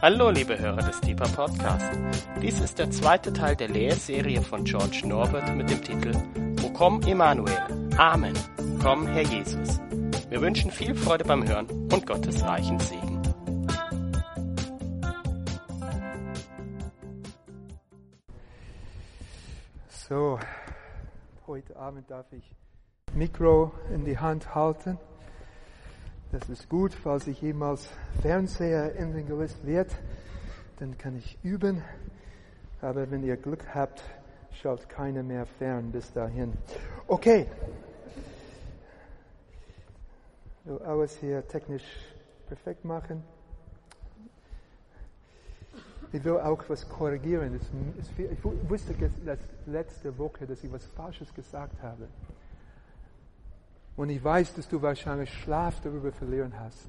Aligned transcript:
Hallo, 0.00 0.30
liebe 0.30 0.56
Hörer 0.56 0.76
des 0.76 1.00
Deeper 1.00 1.26
Podcast. 1.26 1.84
Dies 2.40 2.60
ist 2.60 2.78
der 2.78 2.88
zweite 2.88 3.32
Teil 3.32 3.56
der 3.56 3.66
Lehrserie 3.66 4.40
von 4.42 4.62
George 4.62 5.02
Norbert 5.04 5.52
mit 5.56 5.68
dem 5.70 5.82
Titel 5.82 6.12
O 6.62 6.70
komm 6.72 7.02
Emanuel. 7.02 7.58
Amen. 7.96 8.32
Komm, 8.80 9.08
Herr 9.08 9.24
Jesus. 9.24 9.80
Wir 10.28 10.40
wünschen 10.40 10.70
viel 10.70 10.94
Freude 10.94 11.24
beim 11.24 11.44
Hören 11.48 11.66
und 11.92 12.06
Gottes 12.06 12.44
reichen 12.44 12.78
Segen. 12.78 13.20
So, 19.88 20.38
heute 21.48 21.76
Abend 21.76 22.08
darf 22.08 22.32
ich 22.32 22.48
Mikro 23.14 23.72
in 23.92 24.04
die 24.04 24.16
Hand 24.16 24.54
halten. 24.54 24.96
Das 26.30 26.46
ist 26.50 26.68
gut, 26.68 26.92
falls 26.92 27.26
ich 27.26 27.40
jemals 27.40 27.88
Fernseher 28.20 28.94
Evangelist 28.96 29.64
wird, 29.64 29.90
dann 30.78 30.98
kann 30.98 31.16
ich 31.16 31.38
üben. 31.42 31.82
Aber 32.82 33.10
wenn 33.10 33.24
ihr 33.24 33.38
Glück 33.38 33.74
habt, 33.74 34.02
schaut 34.52 34.90
keiner 34.90 35.22
mehr 35.22 35.46
fern 35.46 35.90
bis 35.90 36.12
dahin. 36.12 36.52
Okay. 37.06 37.46
So, 40.66 40.78
alles 40.82 41.16
hier 41.16 41.48
technisch 41.48 41.84
perfekt 42.46 42.84
machen. 42.84 43.24
Ich 46.12 46.22
will 46.24 46.38
auch 46.40 46.62
was 46.68 46.86
korrigieren. 46.90 47.58
Ich 47.58 48.44
wusste 48.68 48.94
letzte 49.64 50.18
Woche, 50.18 50.46
dass 50.46 50.62
ich 50.62 50.70
was 50.70 50.84
Falsches 50.84 51.32
gesagt 51.32 51.82
habe. 51.82 52.06
Und 53.98 54.10
ich 54.10 54.22
weiß, 54.22 54.54
dass 54.54 54.68
du 54.68 54.80
wahrscheinlich 54.80 55.28
Schlaf 55.28 55.80
darüber 55.80 56.12
verlieren 56.12 56.52
hast. 56.56 56.88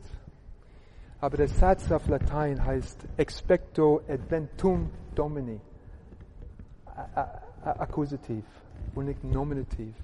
Aber 1.20 1.38
der 1.38 1.48
Satz 1.48 1.92
auf 1.92 2.08
Latein 2.08 2.64
heißt 2.64 3.04
expecto 3.18 4.02
adventum 4.08 4.92
domini. 5.16 5.60
Akkusativ 7.64 8.46
und 8.94 9.06
nicht 9.06 9.24
nominativ. 9.24 9.96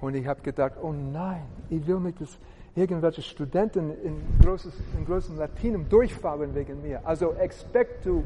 Und 0.00 0.16
ich 0.16 0.26
habe 0.26 0.40
gedacht, 0.42 0.74
oh 0.82 0.92
nein, 0.92 1.46
ich 1.70 1.86
will 1.86 2.00
nicht, 2.00 2.20
dass 2.20 2.36
irgendwelche 2.74 3.22
Studenten 3.22 3.92
in, 4.02 4.20
großes, 4.42 4.74
in 4.98 5.06
großem 5.06 5.36
Latinum 5.36 5.88
durchfallen 5.88 6.52
wegen 6.52 6.82
mir. 6.82 7.06
Also 7.06 7.34
expecto, 7.34 8.24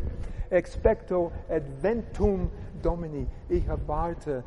expecto 0.49 1.31
adventum 1.51 2.51
domini. 2.83 3.27
Ich 3.51 3.67
erwarte 3.67 4.43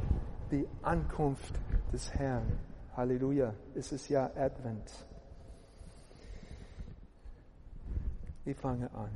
die 0.49 0.67
Ankunft 0.81 1.53
des 1.93 2.11
Herrn. 2.15 2.70
Halleluja, 2.95 3.53
es 3.73 3.91
ist 3.91 4.09
ja 4.09 4.29
Advent. 4.35 4.91
Ich 8.43 8.57
fange 8.57 8.91
an. 8.93 9.11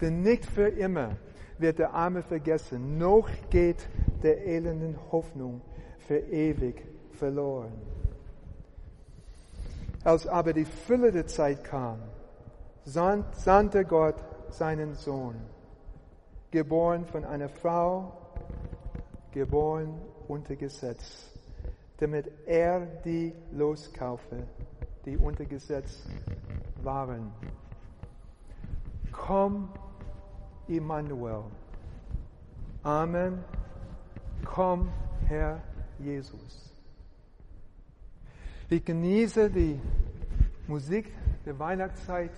Denn 0.00 0.22
nicht 0.22 0.44
für 0.44 0.68
immer 0.68 1.16
wird 1.58 1.78
der 1.78 1.94
Arme 1.94 2.22
vergessen, 2.22 2.98
noch 2.98 3.28
geht 3.50 3.88
der 4.22 4.44
elenden 4.44 4.98
Hoffnung 5.12 5.60
für 5.98 6.18
ewig 6.18 6.82
verloren. 7.12 7.72
Als 10.02 10.26
aber 10.26 10.52
die 10.52 10.64
Fülle 10.64 11.12
der 11.12 11.28
Zeit 11.28 11.62
kam, 11.62 12.00
sandte 12.84 13.84
Gott 13.84 14.16
seinen 14.48 14.94
Sohn, 14.94 15.36
geboren 16.50 17.04
von 17.04 17.24
einer 17.24 17.48
Frau, 17.48 18.12
geboren 19.30 20.00
unter 20.26 20.56
Gesetz 20.56 21.31
damit 22.02 22.28
er 22.46 22.84
die 23.04 23.32
loskaufe, 23.52 24.48
die 25.04 25.16
unter 25.16 25.44
Gesetz 25.44 26.04
waren. 26.82 27.30
Komm, 29.12 29.68
Immanuel. 30.66 31.44
Amen. 32.82 33.44
Komm, 34.44 34.88
Herr 35.28 35.62
Jesus. 36.00 36.74
Ich 38.68 38.84
genieße 38.84 39.48
die 39.48 39.80
Musik 40.66 41.14
der 41.46 41.56
Weihnachtszeit. 41.56 42.32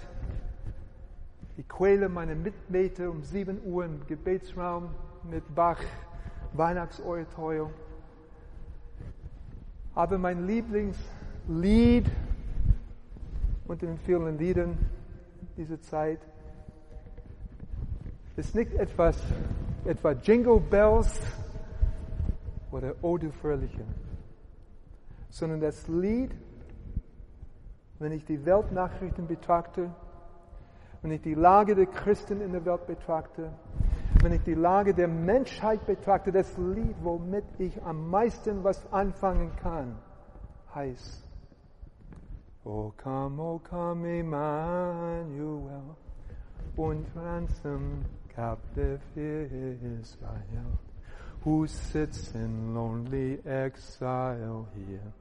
Ich 1.57 1.67
quäle 1.67 2.11
meine 2.11 2.35
Mitbeter 2.35 3.11
um 3.11 3.23
7 3.23 3.63
Uhr 3.65 3.87
im 3.87 4.07
Gebetsraum 4.07 4.91
mit 5.23 5.55
Bach, 5.55 5.81
Weihnachtsoratorium. 6.53 7.71
Aber 9.95 10.19
mein 10.19 10.47
Lieblingslied 10.47 12.11
unter 13.67 13.87
den 13.87 13.99
vielen 13.99 14.39
Liedern 14.39 14.79
dieser 15.57 15.81
Zeit. 15.81 16.21
Ist 18.37 18.55
nicht 18.55 18.75
etwas, 18.75 19.23
etwa 19.85 20.13
Jingle 20.13 20.61
Bells 20.61 21.21
oder 22.73 22.95
O 23.03 23.17
du 23.17 23.31
Fröhliche, 23.31 23.85
sondern 25.31 25.61
das 25.61 25.87
Lied, 25.87 26.35
wenn 28.01 28.11
ich 28.11 28.25
die 28.25 28.45
Weltnachrichten 28.45 29.29
betrachte, 29.29 29.91
wenn 31.03 31.13
ich 31.13 31.21
die 31.21 31.35
Lage 31.35 31.77
der 31.77 31.87
Christen 31.87 32.41
in 32.41 32.53
der 32.53 32.65
Welt 32.65 32.87
betrachte, 32.87 33.53
wenn 34.25 34.33
ich 34.33 34.43
die 34.43 34.55
Lage 34.55 34.95
der 34.95 35.07
Menschheit 35.07 35.85
betrachte, 35.85 36.33
das 36.33 36.57
Lied, 36.57 36.97
womit 37.03 37.45
ich 37.59 37.83
am 37.83 38.09
meisten 38.09 38.65
was 38.65 38.91
anfangen 38.91 39.55
kann, 39.57 39.99
heißt, 40.75 41.29
O 42.65 42.91
come, 42.97 43.43
O 43.43 43.61
come, 43.63 44.21
Emmanuel, 44.21 45.83
und 46.77 47.07
ransom 47.15 48.03
captive 48.35 48.99
Israel, 49.15 50.79
who 51.45 51.67
sits 51.67 52.33
in 52.33 52.73
lonely 52.73 53.39
exile 53.45 54.67
here, 54.75 55.13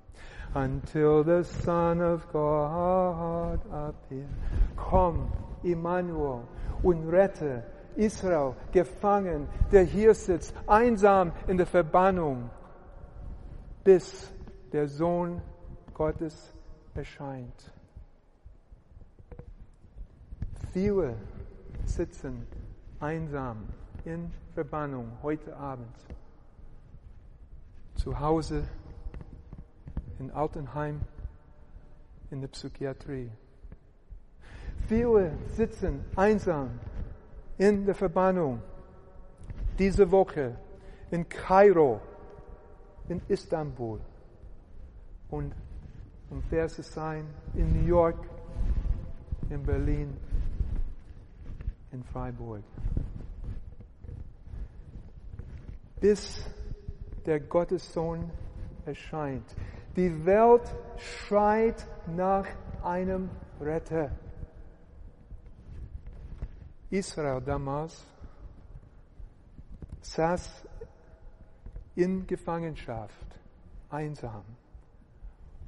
until 0.53 1.25
the 1.25 1.43
Son 1.43 1.99
of 1.99 2.25
God 2.31 3.59
appear. 3.69 4.29
Komm, 4.77 5.29
Emmanuel, 5.61 6.47
und 6.83 7.09
rette 7.09 7.63
Israel 7.95 8.55
gefangen, 8.71 9.47
der 9.71 9.83
hier 9.83 10.13
sitzt, 10.13 10.53
einsam 10.67 11.31
in 11.47 11.57
der 11.57 11.67
Verbannung, 11.67 12.49
bis 13.83 14.31
der 14.71 14.87
Sohn 14.87 15.41
Gottes 15.93 16.53
erscheint. 16.95 17.71
Viele 20.71 21.15
sitzen 21.85 22.47
einsam 22.99 23.67
in 24.05 24.31
Verbannung 24.53 25.11
heute 25.21 25.55
Abend. 25.55 25.95
Zu 27.95 28.19
Hause, 28.19 28.63
in 30.19 30.31
Altenheim, 30.31 31.01
in 32.31 32.41
der 32.41 32.47
Psychiatrie. 32.47 33.29
Viele 34.87 35.31
sitzen 35.47 36.03
einsam 36.15 36.79
in 37.63 37.85
der 37.85 37.95
Verbannung 37.95 38.61
diese 39.79 40.11
Woche 40.11 40.57
in 41.11 41.29
Kairo, 41.29 42.01
in 43.07 43.21
Istanbul 43.29 44.01
und 45.29 45.53
um 46.29 46.41
fair 46.49 46.67
zu 46.67 46.83
sein, 46.83 47.25
in 47.55 47.71
New 47.71 47.87
York, 47.87 48.17
in 49.49 49.63
Berlin, 49.63 50.17
in 51.93 52.03
Freiburg. 52.03 52.63
Bis 56.01 56.45
der 57.25 57.39
Gottessohn 57.39 58.29
erscheint. 58.85 59.55
Die 59.95 60.25
Welt 60.25 60.75
schreit 60.97 61.87
nach 62.07 62.47
einem 62.83 63.29
Retter. 63.61 64.11
Israel 66.93 67.41
damals 67.41 68.05
saß 70.01 70.63
in 71.95 72.27
Gefangenschaft, 72.27 73.39
einsam. 73.89 74.43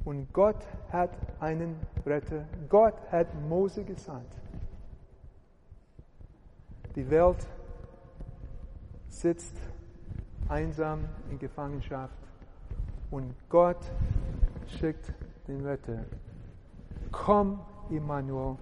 Und 0.04 0.32
Gott 0.32 0.64
hat 0.92 1.10
einen 1.40 1.78
Retter, 2.06 2.48
Gott 2.70 2.94
hat 3.12 3.34
Mose 3.50 3.84
gesandt. 3.84 4.32
Die 6.96 7.10
Welt 7.10 7.48
sitzt 9.08 9.58
einsam 10.48 11.06
in 11.32 11.40
Gefangenschaft 11.40 12.20
und 13.10 13.34
Gott 13.50 13.84
schickt 14.68 15.12
den 15.48 15.66
Retter. 15.66 16.06
Komm, 17.12 17.62
Immanuel. 17.90 18.58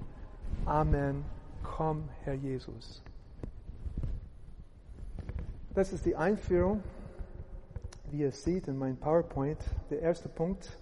Amen 0.66 1.26
komm, 1.64 2.10
Herr 2.24 2.36
Jesus. 2.36 3.02
Das 5.74 5.92
ist 5.92 6.06
die 6.06 6.16
Einführung, 6.16 6.84
wie 8.12 8.20
ihr 8.20 8.32
seht 8.32 8.68
in 8.68 8.78
meinem 8.78 8.98
PowerPoint. 8.98 9.58
Der 9.90 10.02
erste 10.02 10.30
Punkt 10.30 10.78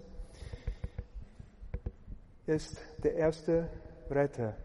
ist 2.46 2.82
der 3.04 3.16
erste 3.16 3.70
Retter. 4.10 4.56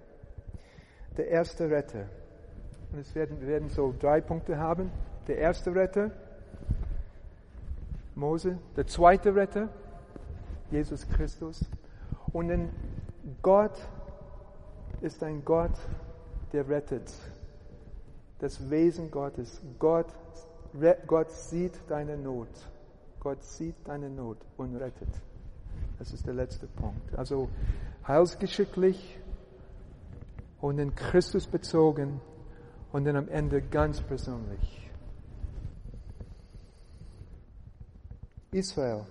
der 1.16 1.28
erste 1.28 1.70
Retter. 1.70 2.08
Und 2.92 2.98
es 2.98 3.14
werden, 3.14 3.40
wir 3.40 3.48
werden 3.48 3.69
so 3.69 3.94
drei 3.98 4.20
Punkte 4.20 4.58
haben. 4.58 4.90
Der 5.26 5.38
erste 5.38 5.74
Retter, 5.74 6.10
Mose. 8.14 8.58
Der 8.76 8.86
zweite 8.86 9.34
Retter, 9.34 9.69
Jesus 10.70 11.08
Christus. 11.08 11.64
Und 12.32 12.48
dann 12.48 12.70
Gott 13.42 13.78
ist 15.00 15.22
ein 15.22 15.44
Gott, 15.44 15.78
der 16.56 16.69
rettet. 16.70 17.12
Das 18.38 18.70
Wesen 18.70 19.11
Gottes. 19.11 19.61
Gott, 19.79 20.06
Gott 21.06 21.31
sieht 21.31 21.75
deine 21.88 22.17
Not. 22.17 22.49
Gott 23.20 23.44
sieht 23.44 23.76
deine 23.85 24.08
Not 24.08 24.38
und 24.56 24.75
rettet. 24.76 25.08
Das 25.99 26.14
ist 26.14 26.26
der 26.26 26.32
letzte 26.32 26.67
Punkt. 26.67 27.14
Also 27.14 27.50
heilsgeschicklich 28.08 29.19
und 30.62 30.79
in 30.79 30.94
Christus 30.94 31.47
bezogen 31.47 32.23
und 32.91 33.05
dann 33.05 33.17
am 33.17 33.29
Ende 33.29 33.61
ganz 33.61 34.00
persönlich. 34.00 34.91
Israel 38.50 39.05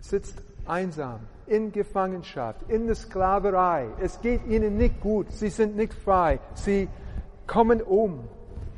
sitzt 0.00 0.42
einsam, 0.68 1.20
in 1.46 1.72
Gefangenschaft, 1.72 2.62
in 2.68 2.86
der 2.86 2.94
Sklaverei. 2.94 3.88
Es 4.00 4.20
geht 4.20 4.46
ihnen 4.46 4.76
nicht 4.76 5.00
gut, 5.00 5.32
sie 5.32 5.48
sind 5.48 5.76
nicht 5.76 5.94
frei, 5.94 6.38
sie 6.54 6.88
kommen 7.46 7.82
um 7.82 8.28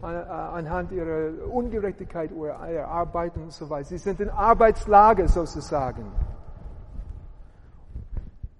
anhand 0.02 0.92
ihrer 0.92 1.46
Ungerechtigkeit 1.52 2.30
ihrer 2.30 2.88
Arbeit 2.88 3.36
und 3.36 3.52
so 3.52 3.68
weiter. 3.68 3.88
Sie 3.88 3.98
sind 3.98 4.20
in 4.20 4.30
Arbeitslager 4.30 5.28
sozusagen. 5.28 6.06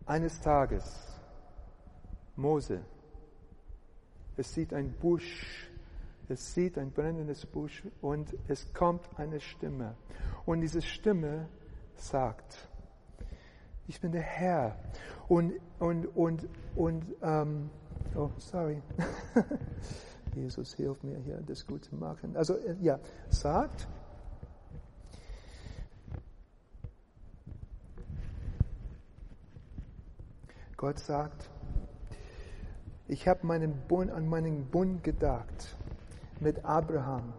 Eines 0.04 0.40
Tages, 0.40 1.16
Mose, 2.36 2.80
es 4.36 4.52
sieht 4.52 4.74
ein 4.74 4.92
Busch, 4.92 5.70
es 6.28 6.54
sieht 6.54 6.76
ein 6.78 6.90
brennendes 6.90 7.46
Busch 7.46 7.84
und 8.00 8.36
es 8.48 8.72
kommt 8.74 9.08
eine 9.16 9.40
Stimme. 9.40 9.94
Und 10.46 10.60
diese 10.60 10.82
Stimme 10.82 11.48
sagt, 11.94 12.69
ich 13.90 14.00
bin 14.00 14.12
der 14.12 14.22
Herr. 14.22 14.76
Und, 15.26 15.54
und, 15.80 16.06
und, 16.16 16.48
und, 16.76 17.04
ähm, 17.22 17.70
oh, 18.14 18.30
sorry. 18.38 18.80
Jesus, 20.34 20.74
hilf 20.74 21.02
mir 21.02 21.18
hier, 21.18 21.42
das 21.44 21.66
gut 21.66 21.84
zu 21.84 21.96
machen. 21.96 22.36
Also, 22.36 22.54
äh, 22.54 22.76
ja, 22.80 23.00
sagt, 23.30 23.88
Gott 30.76 31.00
sagt, 31.00 31.50
ich 33.08 33.26
habe 33.26 33.44
meinen 33.44 33.74
Bund, 33.88 34.12
an 34.12 34.28
meinen 34.28 34.66
Bund 34.66 35.02
gedacht 35.02 35.76
mit 36.38 36.64
Abraham 36.64 37.32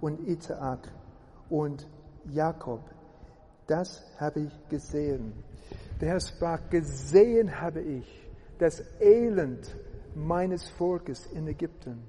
und 0.00 0.20
Isaak 0.20 0.88
und 1.50 1.88
Jakob. 2.26 2.88
Das 3.66 4.04
habe 4.20 4.38
ich 4.38 4.68
gesehen. 4.68 5.32
Der 6.00 6.10
Herr 6.10 6.20
sprach, 6.20 6.60
gesehen 6.68 7.60
habe 7.60 7.80
ich 7.80 8.30
das 8.58 8.82
Elend 9.00 9.76
meines 10.14 10.68
Volkes 10.68 11.26
in 11.26 11.46
Ägypten 11.46 12.02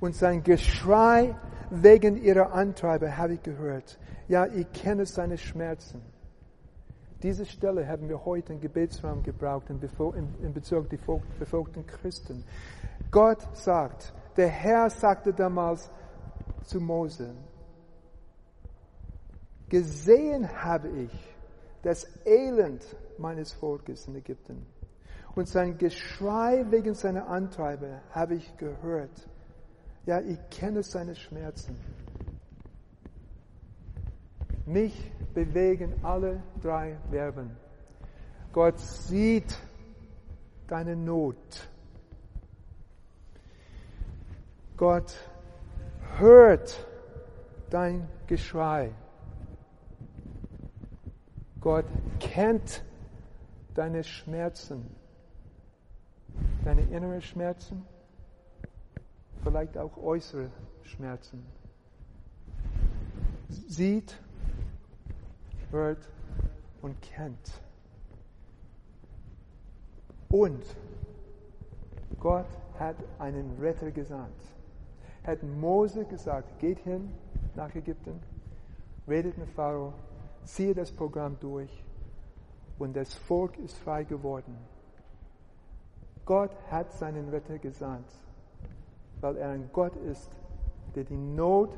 und 0.00 0.14
sein 0.14 0.42
Geschrei 0.42 1.34
wegen 1.70 2.22
ihrer 2.22 2.52
Antreiber 2.52 3.16
habe 3.16 3.34
ich 3.34 3.42
gehört. 3.42 3.98
Ja, 4.28 4.46
ich 4.46 4.70
kenne 4.72 5.06
seine 5.06 5.38
Schmerzen. 5.38 6.00
Diese 7.22 7.46
Stelle 7.46 7.88
haben 7.88 8.08
wir 8.08 8.24
heute 8.24 8.52
im 8.52 8.60
Gebetsraum 8.60 9.22
gebraucht 9.22 9.70
in, 9.70 9.80
Bezug 10.52 10.80
auf 10.80 10.88
die 10.88 10.98
befolgten 11.38 11.86
Christen. 11.86 12.44
Gott 13.10 13.38
sagt, 13.56 14.12
der 14.36 14.48
Herr 14.48 14.90
sagte 14.90 15.32
damals 15.32 15.90
zu 16.64 16.80
Mose, 16.80 17.34
gesehen 19.68 20.48
habe 20.62 20.88
ich 20.88 21.35
das 21.86 22.04
Elend 22.24 22.84
meines 23.16 23.52
Volkes 23.52 24.08
in 24.08 24.16
Ägypten. 24.16 24.66
Und 25.36 25.46
sein 25.46 25.78
Geschrei 25.78 26.66
wegen 26.68 26.94
seiner 26.94 27.28
Antreiber 27.28 28.00
habe 28.10 28.34
ich 28.34 28.56
gehört. 28.56 29.28
Ja, 30.04 30.20
ich 30.20 30.36
kenne 30.50 30.82
seine 30.82 31.14
Schmerzen. 31.14 31.76
Mich 34.66 35.12
bewegen 35.32 35.94
alle 36.02 36.42
drei 36.60 36.98
Verben. 37.08 37.56
Gott 38.52 38.80
sieht 38.80 39.56
deine 40.66 40.96
Not. 40.96 41.68
Gott 44.76 45.14
hört 46.18 46.84
dein 47.70 48.08
Geschrei. 48.26 48.90
Gott 51.66 51.86
kennt 52.20 52.84
deine 53.74 54.04
Schmerzen, 54.04 54.86
deine 56.64 56.82
inneren 56.82 57.20
Schmerzen 57.20 57.84
vielleicht 59.42 59.76
auch 59.76 59.96
äußere 59.96 60.48
Schmerzen. 60.84 61.44
Sieht, 63.48 64.16
hört 65.72 66.08
und 66.82 67.02
kennt. 67.02 67.60
Und 70.28 70.64
Gott 72.20 72.46
hat 72.78 72.94
einen 73.18 73.58
Retter 73.60 73.90
gesandt. 73.90 74.40
Hat 75.24 75.42
Mose 75.42 76.04
gesagt, 76.04 76.60
geht 76.60 76.78
hin 76.78 77.10
nach 77.56 77.74
Ägypten, 77.74 78.20
redet 79.08 79.36
mit 79.36 79.50
Pharao, 79.50 79.94
ziehe 80.46 80.74
das 80.74 80.90
Programm 80.90 81.36
durch 81.40 81.84
und 82.78 82.96
das 82.96 83.14
Volk 83.14 83.58
ist 83.58 83.76
frei 83.78 84.04
geworden. 84.04 84.56
Gott 86.24 86.50
hat 86.70 86.92
seinen 86.92 87.28
Retter 87.28 87.58
gesandt 87.58 88.08
weil 89.20 89.36
er 89.36 89.50
ein 89.50 89.70
Gott 89.72 89.96
ist, 89.96 90.30
der 90.94 91.04
die 91.04 91.16
Not 91.16 91.70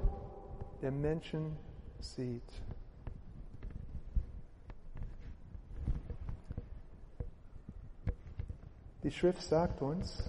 der 0.82 0.90
Menschen 0.90 1.56
sieht. 2.00 2.42
Die 9.02 9.10
Schrift 9.10 9.42
sagt 9.42 9.80
uns, 9.80 10.24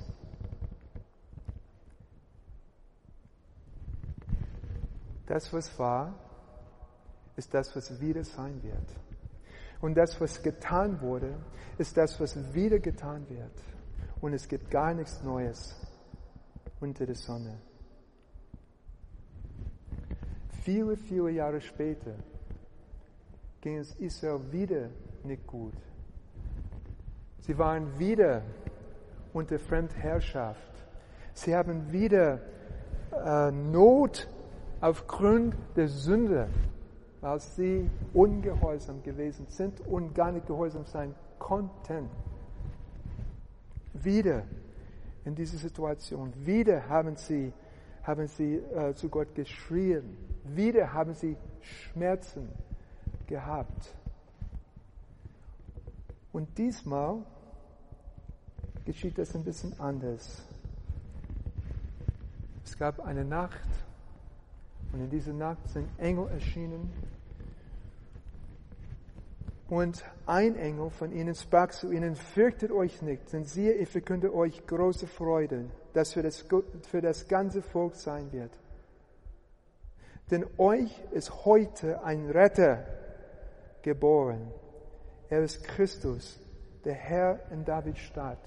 das, 5.25 5.51
was 5.51 5.77
war, 5.77 6.13
ist 7.39 7.53
das, 7.53 7.73
was 7.75 7.99
wieder 7.99 8.23
sein 8.23 8.61
wird. 8.61 8.89
Und 9.81 9.95
das, 9.95 10.19
was 10.19 10.43
getan 10.43 10.99
wurde, 11.01 11.35
ist 11.77 11.95
das, 11.95 12.19
was 12.19 12.53
wieder 12.53 12.79
getan 12.79 13.25
wird. 13.29 13.63
Und 14.21 14.33
es 14.33 14.47
gibt 14.47 14.69
gar 14.69 14.93
nichts 14.93 15.23
Neues 15.23 15.75
unter 16.81 17.05
der 17.05 17.15
Sonne. 17.15 17.57
Viele, 20.63 20.97
viele 20.97 21.31
Jahre 21.31 21.61
später 21.61 22.15
ging 23.61 23.77
es 23.77 23.95
Israel 23.95 24.41
wieder 24.51 24.89
nicht 25.23 25.47
gut. 25.47 25.73
Sie 27.39 27.57
waren 27.57 27.97
wieder 27.97 28.43
unter 29.31 29.57
Fremdherrschaft. 29.59 30.73
Sie 31.33 31.55
haben 31.55 31.89
wieder 31.91 32.41
äh, 33.13 33.51
Not 33.51 34.27
aufgrund 34.81 35.55
der 35.75 35.87
Sünde, 35.87 36.49
weil 37.21 37.39
sie 37.39 37.89
ungehorsam 38.13 39.03
gewesen 39.03 39.45
sind 39.49 39.81
und 39.87 40.13
gar 40.13 40.31
nicht 40.31 40.47
gehorsam 40.47 40.85
sein 40.85 41.13
konnten. 41.37 42.09
Wieder 43.93 44.43
in 45.25 45.35
dieser 45.35 45.57
Situation. 45.57 46.33
Wieder 46.45 46.87
haben 46.87 47.15
sie, 47.15 47.51
haben 48.03 48.27
sie 48.27 48.55
äh, 48.55 48.93
zu 48.93 49.09
Gott 49.09 49.35
geschrien. 49.35 50.17
Wieder 50.43 50.93
haben 50.93 51.13
sie 51.13 51.35
Schmerzen 51.61 52.49
gehabt. 53.27 53.95
Und 56.31 56.57
diesmal 56.57 57.17
geschieht 58.85 59.17
das 59.17 59.35
ein 59.35 59.43
bisschen 59.43 59.77
anders. 59.79 60.43
Es 62.63 62.77
gab 62.77 62.99
eine 63.01 63.25
Nacht 63.25 63.67
und 64.91 65.01
in 65.01 65.09
dieser 65.09 65.33
Nacht 65.33 65.67
sind 65.69 65.87
Engel 65.97 66.27
erschienen 66.29 66.91
und 69.69 70.03
ein 70.25 70.55
Engel 70.55 70.89
von 70.89 71.11
ihnen 71.11 71.35
sprach 71.35 71.69
zu 71.69 71.91
ihnen, 71.91 72.15
fürchtet 72.15 72.71
euch 72.71 73.01
nicht, 73.03 73.31
denn 73.31 73.45
siehe, 73.45 73.73
ich 73.73 73.89
verkünde 73.89 74.33
euch 74.33 74.65
große 74.65 75.05
Freude, 75.05 75.65
das 75.93 76.13
für 76.13 76.23
das, 76.23 76.45
für 76.89 77.01
das 77.01 77.27
ganze 77.27 77.61
Volk 77.61 77.95
sein 77.95 78.31
wird. 78.31 78.51
Denn 80.31 80.45
euch 80.57 80.91
ist 81.11 81.45
heute 81.45 82.03
ein 82.03 82.29
Retter 82.29 82.85
geboren. 83.81 84.51
Er 85.29 85.43
ist 85.43 85.63
Christus, 85.63 86.39
der 86.83 86.93
Herr 86.95 87.39
in 87.51 87.63
Davids 87.63 87.99
Stadt. 87.99 88.39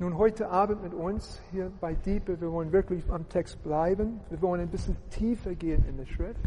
Nun, 0.00 0.16
heute 0.16 0.48
Abend 0.48 0.82
mit 0.82 0.94
uns 0.94 1.42
hier 1.50 1.70
bei 1.78 1.92
Diepe, 1.92 2.40
wir 2.40 2.50
wollen 2.50 2.72
wirklich 2.72 3.04
am 3.10 3.28
Text 3.28 3.62
bleiben. 3.62 4.18
Wir 4.30 4.40
wollen 4.40 4.62
ein 4.62 4.70
bisschen 4.70 4.96
tiefer 5.10 5.54
gehen 5.54 5.84
in 5.86 5.98
der 5.98 6.06
Schrift. 6.06 6.40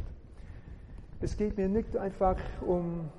Es 1.22 1.38
geht 1.38 1.56
mir 1.56 1.70
nicht 1.70 1.96
einfach 1.96 2.36
um 2.66 3.12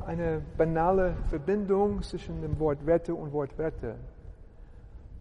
eine 0.00 0.42
banale 0.58 1.16
Verbindung 1.30 2.02
zwischen 2.02 2.42
dem 2.42 2.58
Wort 2.58 2.84
Wette 2.84 3.14
und 3.14 3.32
Wort 3.32 3.56
Wette, 3.56 3.94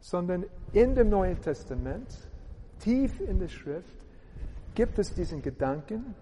sondern 0.02 0.44
in 0.74 0.94
dem 0.94 1.08
Neuen 1.08 1.40
Testament, 1.40 2.10
tief 2.80 3.22
in 3.22 3.40
der 3.40 3.48
Schrift, 3.48 4.06
gibt 4.76 5.00
es 5.00 5.14
diesen 5.14 5.42
Gedanken, 5.42 6.14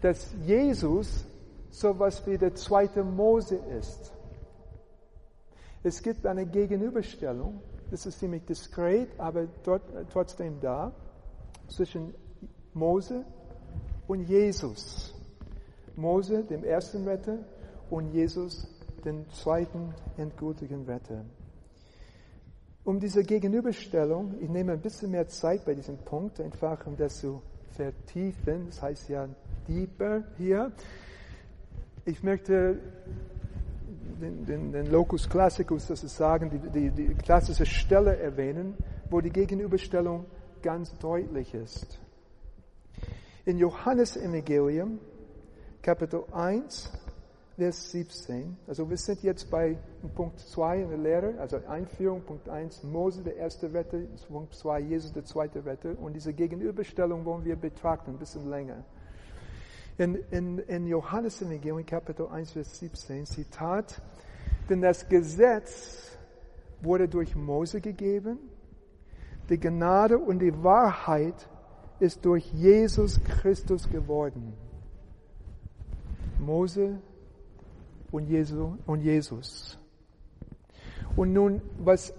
dass 0.00 0.32
Jesus 0.44 1.26
so 1.70 1.90
etwas 1.90 2.24
wie 2.28 2.38
der 2.38 2.54
zweite 2.54 3.02
Mose 3.02 3.56
ist. 3.56 4.13
Es 5.86 6.02
gibt 6.02 6.24
eine 6.24 6.46
Gegenüberstellung, 6.46 7.60
das 7.90 8.06
ist 8.06 8.18
ziemlich 8.18 8.46
diskret, 8.46 9.08
aber 9.18 9.46
dort, 9.62 9.82
trotzdem 10.10 10.58
da, 10.58 10.92
zwischen 11.68 12.14
Mose 12.72 13.22
und 14.06 14.22
Jesus. 14.22 15.14
Mose, 15.94 16.42
dem 16.44 16.64
ersten 16.64 17.06
Retter, 17.06 17.38
und 17.90 18.14
Jesus, 18.14 18.66
den 19.04 19.28
zweiten 19.30 19.92
endgültigen 20.16 20.86
Retter. 20.86 21.22
Um 22.82 22.98
diese 22.98 23.22
Gegenüberstellung, 23.22 24.36
ich 24.40 24.48
nehme 24.48 24.72
ein 24.72 24.80
bisschen 24.80 25.10
mehr 25.10 25.28
Zeit 25.28 25.66
bei 25.66 25.74
diesem 25.74 25.98
Punkt, 25.98 26.40
einfach 26.40 26.86
um 26.86 26.96
das 26.96 27.20
zu 27.20 27.42
vertiefen, 27.72 28.66
das 28.66 28.80
heißt 28.80 29.10
ja 29.10 29.28
deeper 29.68 30.24
hier. 30.38 30.72
Ich 32.06 32.22
möchte 32.22 32.78
den, 34.20 34.44
den, 34.46 34.72
den 34.72 34.86
Locus 34.90 35.28
Classicus 35.28 35.86
sozusagen, 35.86 36.50
die, 36.50 36.58
die, 36.58 36.90
die 36.90 37.14
klassische 37.14 37.66
Stelle 37.66 38.16
erwähnen, 38.18 38.76
wo 39.10 39.20
die 39.20 39.30
Gegenüberstellung 39.30 40.26
ganz 40.62 40.96
deutlich 40.98 41.54
ist. 41.54 41.98
In 43.44 43.58
Johannes 43.58 44.16
Evangelium, 44.16 44.98
Kapitel 45.82 46.24
1, 46.32 46.90
Vers 47.56 47.90
17, 47.92 48.56
also 48.66 48.88
wir 48.88 48.96
sind 48.96 49.22
jetzt 49.22 49.50
bei 49.50 49.76
Punkt 50.14 50.40
2 50.40 50.82
in 50.82 50.88
der 50.88 50.98
Lehre, 50.98 51.38
also 51.38 51.60
Einführung, 51.68 52.22
Punkt 52.22 52.48
1, 52.48 52.82
Mose, 52.82 53.22
der 53.22 53.36
erste 53.36 53.72
Retter, 53.72 53.98
Punkt 54.28 54.54
2, 54.54 54.80
Jesus, 54.80 55.12
der 55.12 55.24
zweite 55.24 55.64
Retter, 55.64 55.96
und 56.00 56.14
diese 56.14 56.32
Gegenüberstellung 56.32 57.24
wollen 57.24 57.44
wir 57.44 57.56
betrachten, 57.56 58.12
ein 58.12 58.18
bisschen 58.18 58.48
länger. 58.48 58.84
In, 59.96 60.16
in, 60.32 60.58
in 60.58 60.86
Johannes 60.88 61.40
Evangelium 61.40 61.86
Kapitel 61.86 62.26
1, 62.26 62.52
Vers 62.52 62.78
17, 62.80 63.26
Zitat, 63.26 64.02
denn 64.68 64.80
das 64.80 65.08
Gesetz 65.08 66.18
wurde 66.82 67.08
durch 67.08 67.36
Mose 67.36 67.80
gegeben, 67.80 68.38
die 69.48 69.58
Gnade 69.58 70.18
und 70.18 70.40
die 70.40 70.62
Wahrheit 70.64 71.48
ist 72.00 72.24
durch 72.24 72.52
Jesus 72.52 73.22
Christus 73.22 73.88
geworden. 73.88 74.54
Mose 76.40 76.98
und, 78.10 78.26
Jesu, 78.26 78.76
und 78.86 79.00
Jesus. 79.00 79.78
Und 81.14 81.32
nun, 81.32 81.62
was 81.78 82.12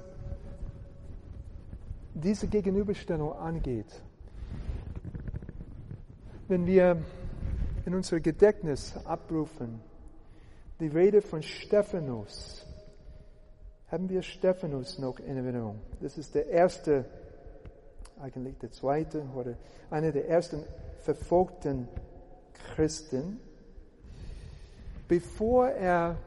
diese 2.14 2.48
Gegenüberstellung 2.48 3.34
angeht, 3.34 4.02
wenn 6.48 6.66
wir 6.66 7.02
in 7.86 7.94
unser 7.94 8.20
Gedächtnis 8.20 8.96
abrufen. 9.06 9.80
Die 10.80 10.88
Rede 10.88 11.22
von 11.22 11.42
Stephanus. 11.42 12.66
Haben 13.90 14.10
wir 14.10 14.24
Stephanus 14.24 14.98
noch 14.98 15.20
in 15.20 15.38
Erinnerung? 15.38 15.80
Das 16.02 16.18
ist 16.18 16.34
der 16.34 16.48
erste, 16.48 17.06
eigentlich 18.20 18.58
der 18.58 18.72
zweite 18.72 19.24
oder 19.36 19.56
einer 19.92 20.12
der 20.12 20.28
ersten 20.28 20.64
verfolgten 21.00 21.88
Christen. 22.74 23.40
Bevor 25.08 25.70
er 25.70 26.18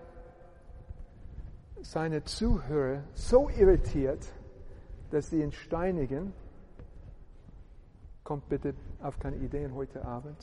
seine 1.83 2.23
Zuhörer 2.25 3.03
so 3.15 3.50
irritiert, 3.50 4.25
dass 5.11 5.31
sie 5.31 5.43
ihn 5.43 5.53
steinigen, 5.53 6.33
kommt 8.23 8.49
bitte 8.49 8.75
auf 9.03 9.19
keine 9.19 9.37
Ideen 9.37 9.75
heute 9.75 10.05
Abend 10.05 10.37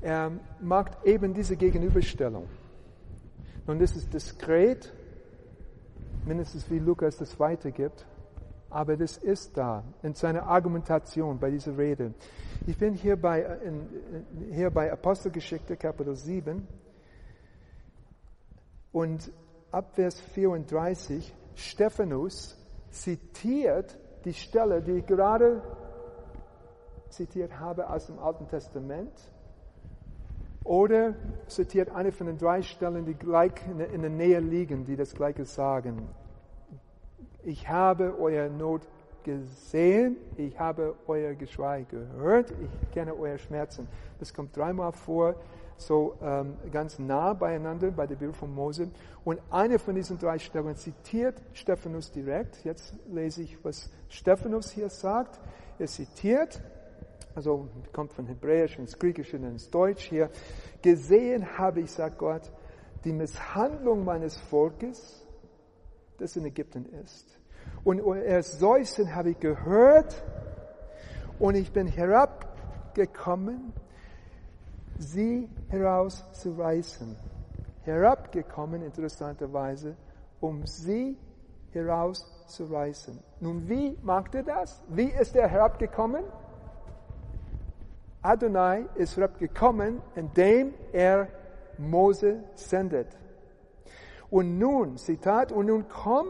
er 0.00 0.32
macht 0.60 1.04
eben 1.04 1.34
diese 1.34 1.56
Gegenüberstellung. 1.56 2.48
Nun, 3.66 3.78
das 3.78 3.94
ist 3.96 4.12
diskret, 4.12 4.92
mindestens 6.24 6.70
wie 6.70 6.78
Lukas 6.78 7.16
das 7.18 7.38
weitergibt, 7.38 8.06
aber 8.70 8.96
das 8.96 9.16
ist 9.16 9.56
da 9.56 9.84
in 10.02 10.14
seiner 10.14 10.44
Argumentation 10.44 11.38
bei 11.38 11.50
dieser 11.50 11.76
Rede. 11.76 12.14
Ich 12.66 12.78
bin 12.78 12.94
hier 12.94 13.16
bei, 13.16 13.42
in, 13.42 14.52
hier 14.52 14.70
bei 14.70 14.92
Apostelgeschichte, 14.92 15.76
Kapitel 15.76 16.14
7, 16.14 16.66
und 18.92 19.30
ab 19.70 19.94
Vers 19.94 20.20
34, 20.20 21.32
Stephanus 21.54 22.56
zitiert 22.90 23.96
die 24.24 24.34
Stelle, 24.34 24.82
die 24.82 24.92
ich 24.92 25.06
gerade 25.06 25.62
zitiert 27.08 27.58
habe 27.58 27.88
aus 27.88 28.06
dem 28.06 28.18
Alten 28.18 28.48
Testament 28.48 29.12
oder 30.70 31.14
zitiert 31.48 31.90
eine 31.90 32.12
von 32.12 32.28
den 32.28 32.38
drei 32.38 32.62
Stellen, 32.62 33.04
die 33.04 33.14
gleich 33.14 33.50
in 33.92 34.02
der 34.02 34.10
Nähe 34.10 34.38
liegen, 34.38 34.84
die 34.84 34.94
das 34.94 35.12
Gleiche 35.14 35.44
sagen. 35.44 36.06
Ich 37.42 37.68
habe 37.68 38.14
euer 38.20 38.48
Not 38.48 38.82
gesehen, 39.24 40.16
ich 40.36 40.60
habe 40.60 40.94
euer 41.08 41.34
Geschrei 41.34 41.84
gehört, 41.90 42.52
ich 42.52 42.90
kenne 42.92 43.16
euer 43.16 43.36
Schmerzen. 43.38 43.88
Das 44.20 44.32
kommt 44.32 44.56
dreimal 44.56 44.92
vor, 44.92 45.34
so 45.76 46.14
ähm, 46.22 46.54
ganz 46.70 47.00
nah 47.00 47.32
beieinander 47.32 47.90
bei 47.90 48.06
der 48.06 48.14
Bibel 48.14 48.32
von 48.32 48.54
Mose. 48.54 48.92
Und 49.24 49.40
eine 49.50 49.80
von 49.80 49.96
diesen 49.96 50.20
drei 50.20 50.38
Stellen 50.38 50.76
zitiert 50.76 51.42
Stephanus 51.52 52.12
direkt. 52.12 52.62
Jetzt 52.62 52.94
lese 53.10 53.42
ich, 53.42 53.58
was 53.64 53.90
Stephanus 54.08 54.70
hier 54.70 54.88
sagt. 54.88 55.40
Er 55.80 55.88
zitiert 55.88 56.62
also 57.34 57.68
kommt 57.92 58.12
von 58.12 58.26
Hebräisch 58.26 58.78
ins 58.78 58.98
Griechische 58.98 59.36
und 59.36 59.44
ins 59.44 59.70
Deutsch 59.70 60.04
hier, 60.04 60.30
gesehen 60.82 61.58
habe 61.58 61.80
ich, 61.80 61.90
sagt 61.90 62.18
Gott, 62.18 62.50
die 63.04 63.12
Misshandlung 63.12 64.04
meines 64.04 64.38
Volkes, 64.38 65.26
das 66.18 66.36
in 66.36 66.44
Ägypten 66.44 66.86
ist. 67.04 67.38
Und 67.84 68.00
er 68.00 68.42
Säusen 68.42 69.14
habe 69.14 69.30
ich 69.30 69.38
gehört 69.38 70.22
und 71.38 71.54
ich 71.54 71.72
bin 71.72 71.86
herabgekommen, 71.86 73.72
sie 74.98 75.48
herauszureißen. 75.68 77.16
Herabgekommen, 77.82 78.82
interessanterweise, 78.82 79.96
um 80.40 80.66
sie 80.66 81.16
herauszureißen. 81.72 83.18
Nun, 83.40 83.68
wie 83.68 83.96
macht 84.02 84.34
er 84.34 84.42
das? 84.42 84.82
Wie 84.88 85.10
ist 85.10 85.34
er 85.34 85.48
herabgekommen? 85.48 86.24
Adonai 88.22 88.84
ist 88.96 89.18
gekommen, 89.38 90.02
indem 90.14 90.74
er 90.92 91.28
Mose 91.78 92.44
sendet. 92.54 93.08
Und 94.30 94.58
nun, 94.58 94.96
Zitat, 94.96 95.52
und 95.52 95.66
nun 95.66 95.86
komm, 95.88 96.28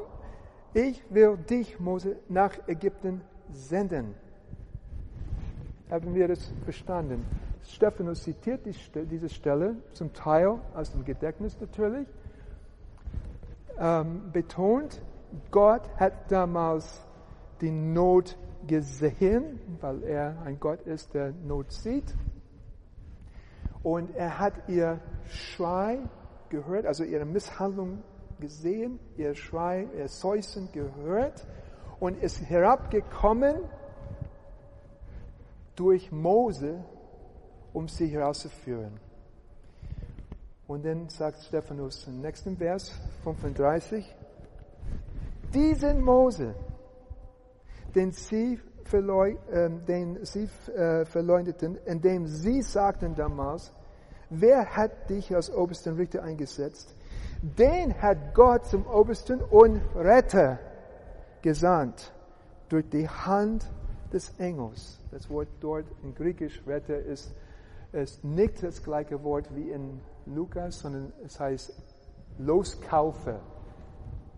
ich 0.73 1.03
will 1.11 1.37
dich, 1.37 1.81
Mose, 1.81 2.17
nach 2.29 2.57
Ägypten 2.69 3.23
senden. 3.53 4.15
Haben 5.91 6.15
wir 6.15 6.29
das 6.29 6.53
verstanden? 6.65 7.27
Stephanus 7.65 8.23
zitiert 8.23 8.61
diese 8.95 9.29
Stelle, 9.29 9.77
zum 9.93 10.13
Teil 10.13 10.59
aus 10.75 10.93
dem 10.93 11.05
Gedächtnis 11.05 11.61
natürlich, 11.61 12.07
ähm, 13.79 14.31
betont, 14.33 15.03
Gott 15.51 15.83
hat 15.97 16.31
damals 16.31 17.05
die 17.61 17.71
Not 17.71 18.37
gesehen, 18.67 19.61
weil 19.81 20.03
er 20.03 20.43
ein 20.43 20.59
Gott 20.61 20.83
ist, 20.83 21.15
der 21.15 21.33
Not 21.33 21.73
sieht. 21.73 22.15
Und 23.83 24.15
er 24.15 24.39
hat 24.39 24.69
ihr 24.69 25.01
Schrei 25.27 26.01
gehört, 26.51 26.87
also 26.87 27.05
ihre 27.05 27.25
Misshandlung 27.25 28.03
gesehen, 28.39 28.99
ihr 29.17 29.35
Schrei, 29.35 29.87
ihr 29.97 30.09
Säusen 30.09 30.71
gehört 30.73 31.47
und 31.99 32.23
ist 32.23 32.41
herabgekommen 32.49 33.57
durch 35.77 36.13
Mose, 36.13 36.85
um 37.73 37.89
sie 37.89 38.09
herauszuführen. 38.09 38.99
Und 40.67 40.85
dann 40.85 41.09
sagt 41.09 41.43
Stephanus 41.43 42.07
im 42.07 42.21
nächsten 42.21 42.57
Vers 42.57 42.93
35, 43.25 44.15
diesen 45.53 46.03
Mose, 46.03 46.55
den 47.95 48.13
sie, 48.13 48.61
verleug, 48.85 49.39
äh, 49.51 49.71
den 49.87 50.25
sie 50.25 50.49
äh, 50.75 51.05
verleugneten, 51.05 51.79
indem 51.87 52.27
sie 52.27 52.63
sagten 52.63 53.15
damals, 53.15 53.73
wer 54.31 54.77
hat 54.77 55.11
dich 55.11 55.35
als 55.35 55.53
obersten 55.53 55.97
Richter 55.97 56.23
eingesetzt? 56.23 56.95
Den 57.43 58.01
hat 58.01 58.35
Gott 58.35 58.67
zum 58.67 58.87
Obersten 58.87 59.41
und 59.41 59.81
Retter 59.95 60.59
gesandt 61.43 62.13
durch 62.69 62.89
die 62.91 63.09
Hand 63.09 63.71
des 64.13 64.31
Engels. 64.39 65.01
Das 65.11 65.29
Wort 65.31 65.49
dort 65.61 65.87
in 66.03 66.15
Griechisch 66.15 66.63
Retter 66.67 66.99
ist, 66.99 67.35
ist 67.93 68.23
nicht 68.25 68.63
das 68.63 68.83
gleiche 68.83 69.23
Wort 69.25 69.49
wie 69.55 69.71
in 69.71 70.01
Lukas, 70.27 70.81
sondern 70.81 71.13
es 71.25 71.41
heißt 71.41 71.73
Loskaufer. 72.39 73.41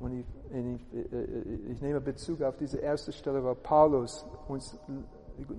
Und 0.01 0.21
ich, 0.21 0.27
ich, 0.53 1.81
nehme 1.81 2.01
Bezug 2.01 2.43
auf 2.43 2.57
diese 2.57 2.79
erste 2.79 3.13
Stelle, 3.13 3.43
wo 3.43 3.55
Paulus 3.55 4.27
uns, 4.49 4.79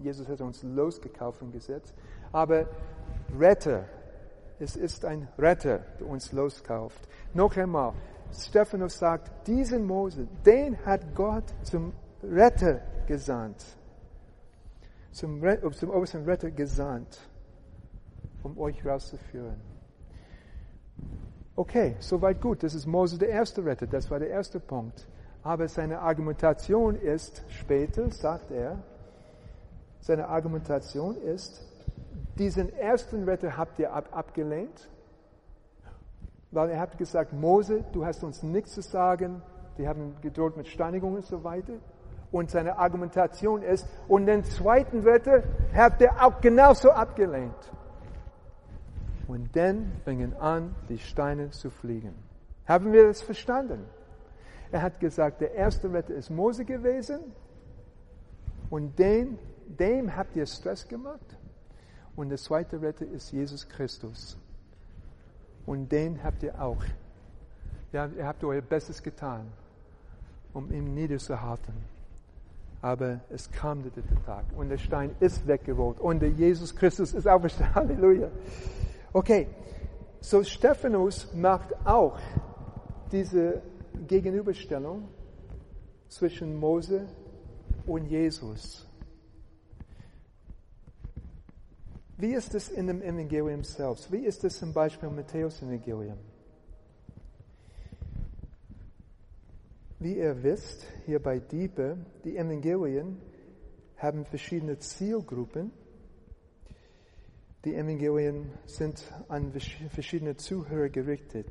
Jesus 0.02 0.28
hat 0.28 0.42
uns 0.42 0.62
losgekauft 0.64 1.42
im 1.42 1.52
Gesetz. 1.52 1.94
Aber 2.32 2.68
Retter, 3.38 3.86
es 4.60 4.76
ist 4.76 5.04
ein 5.04 5.28
Retter, 5.38 5.80
der 6.00 6.08
uns 6.08 6.32
loskauft. 6.32 7.08
Noch 7.34 7.58
einmal, 7.58 7.94
Stephanus 8.32 9.00
sagt, 9.00 9.48
diesen 9.48 9.86
Mose, 9.86 10.28
den 10.46 10.78
hat 10.86 11.16
Gott 11.16 11.46
zum 11.64 11.94
Retter 12.22 12.82
gesandt. 13.08 13.64
Zum, 15.12 15.42
zum 15.74 15.90
obersten 15.90 16.24
Retter 16.24 16.52
gesandt, 16.52 17.20
um 18.44 18.58
euch 18.58 18.86
rauszuführen. 18.86 19.73
Okay, 21.56 21.96
soweit 22.00 22.42
gut. 22.42 22.64
Das 22.64 22.74
ist 22.74 22.88
Mose 22.88 23.20
der 23.20 23.30
erste 23.30 23.64
Retter. 23.64 23.86
Das 23.86 24.10
war 24.10 24.20
der 24.20 24.30
erste 24.30 24.60
Punkt. 24.60 25.08
Aber 25.44 25.68
seine 25.68 26.00
Argumentation 26.00 26.96
ist, 26.96 27.44
später 27.50 28.10
sagt 28.10 28.50
er, 28.50 28.80
seine 30.00 30.30
Argumentation 30.30 31.16
ist, 31.16 31.64
diesen 32.40 32.74
ersten 32.74 33.24
Retter 33.26 33.56
habt 33.56 33.78
ihr 33.78 33.94
ab, 33.94 34.10
abgelehnt, 34.12 34.90
weil 36.52 36.72
er 36.72 36.80
hat 36.80 36.98
gesagt, 36.98 37.34
Mose, 37.34 37.84
du 37.94 38.06
hast 38.06 38.24
uns 38.24 38.42
nichts 38.42 38.74
zu 38.74 38.82
sagen, 38.82 39.42
die 39.78 39.88
haben 39.88 40.16
gedroht 40.22 40.58
mit 40.58 40.68
Steinigung 40.68 41.16
und 41.16 41.26
so 41.26 41.44
weiter. 41.44 41.74
Und 42.32 42.50
seine 42.50 42.80
Argumentation 42.80 43.62
ist, 43.62 43.88
und 44.08 44.26
den 44.26 44.44
zweiten 44.44 45.02
Retter 45.02 45.44
habt 45.76 46.02
ihr 46.02 46.12
auch 46.20 46.42
genauso 46.42 46.90
abgelehnt. 46.90 47.54
Und 49.28 49.56
dann 49.56 49.92
fingen 50.04 50.36
an, 50.36 50.76
die 50.90 50.98
Steine 50.98 51.50
zu 51.52 51.70
fliegen. 51.70 52.14
Haben 52.66 52.92
wir 52.92 53.08
das 53.08 53.22
verstanden? 53.22 53.86
Er 54.72 54.82
hat 54.82 55.00
gesagt, 55.00 55.42
der 55.42 55.54
erste 55.54 55.92
Retter 55.94 56.14
ist 56.14 56.30
Mose 56.30 56.66
gewesen 56.66 57.20
und 58.70 58.98
den, 58.98 59.38
dem 59.68 60.16
habt 60.16 60.36
ihr 60.36 60.46
Stress 60.46 60.88
gemacht. 60.88 61.38
Und 62.16 62.30
der 62.30 62.38
zweite 62.38 62.82
Retter 62.82 63.06
ist 63.06 63.32
Jesus 63.32 63.68
Christus. 63.68 64.38
Und 65.66 65.92
den 65.92 66.24
habt 66.24 66.44
ihr 66.44 66.60
auch. 66.62 66.84
Ja, 67.92 68.08
ihr 68.18 68.26
habt 68.26 68.44
euer 68.44 68.62
Bestes 68.62 69.02
getan, 69.02 69.52
um 70.54 70.72
ihn 70.72 70.94
niederzuhalten. 70.94 71.74
Aber 72.82 73.22
es 73.30 73.50
kam 73.52 73.82
der 73.82 73.92
dritte 73.92 74.16
Tag 74.26 74.44
und 74.58 74.70
der 74.70 74.78
Stein 74.78 75.16
ist 75.20 75.48
weggerollt 75.48 76.00
und 76.00 76.20
der 76.20 76.32
Jesus 76.32 76.76
Christus 76.76 77.14
ist 77.14 77.28
auferstanden. 77.28 77.76
Halleluja. 77.76 78.30
Okay, 79.16 79.48
so 80.22 80.44
Stephanus 80.44 81.32
macht 81.36 81.72
auch 81.86 82.18
diese 83.12 83.62
Gegenüberstellung 84.08 85.08
zwischen 86.08 86.56
Mose 86.56 87.08
und 87.86 88.08
Jesus. 88.08 88.88
Wie 92.18 92.34
ist 92.34 92.56
es 92.56 92.70
in 92.70 92.88
dem 92.88 93.04
Evangelium 93.04 93.64
selbst? 93.64 94.12
Wie 94.12 94.26
ist 94.26 94.44
es 94.46 94.58
zum 94.58 94.74
Beispiel 94.74 95.10
im 95.10 95.16
Matthäus-Evangelium? 95.16 96.18
Wie 100.00 100.18
ihr 100.18 100.42
wisst, 100.42 100.88
hier 101.06 101.22
bei 101.22 101.38
Diepe, 101.38 101.98
die 102.24 102.36
Evangelien 102.36 103.22
haben 103.96 104.26
verschiedene 104.26 104.80
Zielgruppen. 104.80 105.72
Die 107.66 107.76
Evangelien 107.76 108.52
sind 108.66 109.02
an 109.30 109.54
verschiedene 109.90 110.36
Zuhörer 110.36 110.90
gerichtet. 110.90 111.48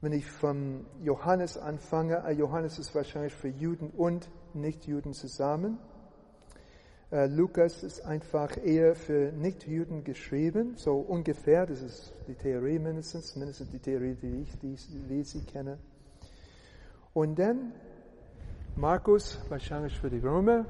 Wenn 0.00 0.10
ich 0.10 0.26
von 0.26 0.84
Johannes 1.00 1.56
anfange, 1.56 2.24
äh, 2.26 2.32
Johannes 2.32 2.80
ist 2.80 2.92
wahrscheinlich 2.92 3.32
für 3.32 3.46
Juden 3.46 3.90
und 3.90 4.28
Nichtjuden 4.54 5.12
zusammen. 5.12 5.78
Äh, 7.12 7.26
Lukas 7.26 7.84
ist 7.84 8.04
einfach 8.04 8.56
eher 8.56 8.96
für 8.96 9.30
Nichtjuden 9.30 10.02
geschrieben, 10.02 10.74
so 10.76 10.96
ungefähr, 10.96 11.64
das 11.64 11.80
ist 11.80 12.12
die 12.26 12.34
Theorie 12.34 12.80
mindestens, 12.80 13.36
mindestens 13.36 13.70
die 13.70 13.78
Theorie, 13.78 14.16
die 14.20 14.42
ich, 14.42 14.58
die, 14.58 15.20
ich 15.20 15.28
sie 15.28 15.42
kenne. 15.42 15.78
Und 17.14 17.38
dann 17.38 17.74
Markus 18.74 19.38
wahrscheinlich 19.48 19.96
für 19.96 20.10
die 20.10 20.18
Römer 20.18 20.66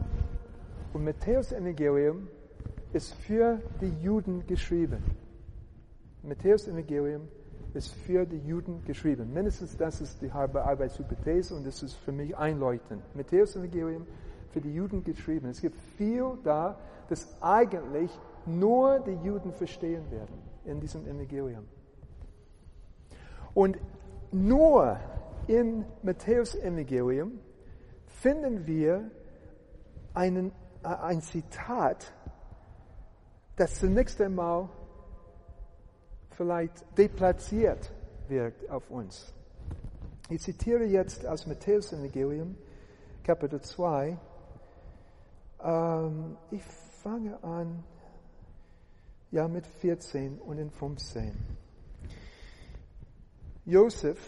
und 0.92 1.05
Matthäus 1.05 1.53
Evangelium 1.53 2.29
ist 2.92 3.14
für 3.14 3.61
die 3.81 3.92
Juden 4.03 4.46
geschrieben. 4.46 5.03
Matthäus 6.22 6.66
Evangelium 6.66 7.29
ist 7.74 7.94
für 7.94 8.27
die 8.27 8.38
Juden 8.38 8.83
geschrieben. 8.85 9.33
Mindestens 9.33 9.77
das 9.77 10.01
ist 10.01 10.20
die 10.22 10.31
Arbeitshypothese 10.31 11.55
und 11.55 11.66
das 11.66 11.83
ist 11.83 11.94
für 11.94 12.12
mich 12.12 12.37
einleuchtend. 12.37 13.03
Matthäus 13.14 13.57
Evangelium 13.57 14.07
für 14.51 14.61
die 14.61 14.74
Juden 14.74 15.05
geschrieben. 15.05 15.48
Es 15.48 15.61
gibt 15.61 15.77
viel 15.96 16.38
da, 16.44 16.79
das 17.09 17.37
eigentlich 17.40 18.11
nur 18.46 19.01
die 19.01 19.18
Juden 19.27 19.53
verstehen 19.53 20.11
werden 20.11 20.38
in 20.64 20.81
diesem 20.81 21.07
Evangelium. 21.07 21.66
Und 23.55 23.79
nur 24.33 24.98
im 25.46 25.85
Matthäus 26.03 26.55
Evangelium 26.55 27.40
finden 28.07 28.66
wir 28.66 29.11
einen, 30.14 30.53
äh, 30.83 30.88
ein 30.88 31.20
Zitat 31.20 32.12
das 33.59 33.75
zunächst 33.75 34.21
einmal 34.21 34.68
vielleicht 36.31 36.87
deplatziert 36.97 37.90
wirkt 38.29 38.71
auf 38.71 38.88
uns. 38.88 39.35
Ich 40.31 40.42
zitiere 40.42 40.85
jetzt 40.85 41.27
aus 41.27 41.47
Matthäus 41.47 41.92
Evangelium, 41.92 42.57
Kapitel 43.25 43.61
2. 43.61 44.16
Ähm, 45.61 46.37
ich 46.53 46.62
fange 47.03 47.42
an, 47.42 47.83
ja, 49.33 49.49
mit 49.49 49.66
14 49.66 50.38
und 50.38 50.59
in 50.59 50.71
15. 50.71 51.33
Josef, 53.64 54.18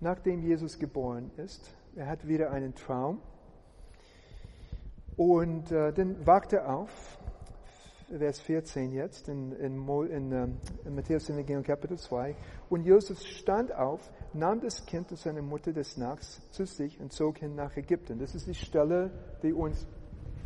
nachdem 0.00 0.42
Jesus 0.42 0.78
geboren 0.78 1.30
ist, 1.36 1.74
er 1.94 2.06
hat 2.06 2.26
wieder 2.26 2.52
einen 2.52 2.74
Traum 2.74 3.20
und 5.18 5.72
äh, 5.72 5.92
dann 5.92 6.24
wacht 6.26 6.52
er 6.52 6.72
auf 6.72 7.17
Vers 8.16 8.40
14 8.40 8.92
jetzt, 8.92 9.28
in, 9.28 9.52
in, 9.52 9.86
in, 9.86 10.32
ähm, 10.32 10.56
in 10.86 10.94
Matthäus 10.94 11.28
Evangelium 11.28 11.62
Kapitel 11.62 11.98
2. 11.98 12.34
Und 12.70 12.86
Josef 12.86 13.20
stand 13.20 13.74
auf, 13.74 14.00
nahm 14.32 14.60
das 14.60 14.86
Kind 14.86 15.10
und 15.10 15.18
seine 15.18 15.42
Mutter 15.42 15.72
des 15.72 15.98
Nachts 15.98 16.40
zu 16.50 16.64
sich 16.64 16.98
und 17.00 17.12
zog 17.12 17.38
hin 17.38 17.54
nach 17.54 17.76
Ägypten. 17.76 18.18
Das 18.18 18.34
ist 18.34 18.46
die 18.46 18.54
Stelle, 18.54 19.10
die 19.42 19.52
uns 19.52 19.86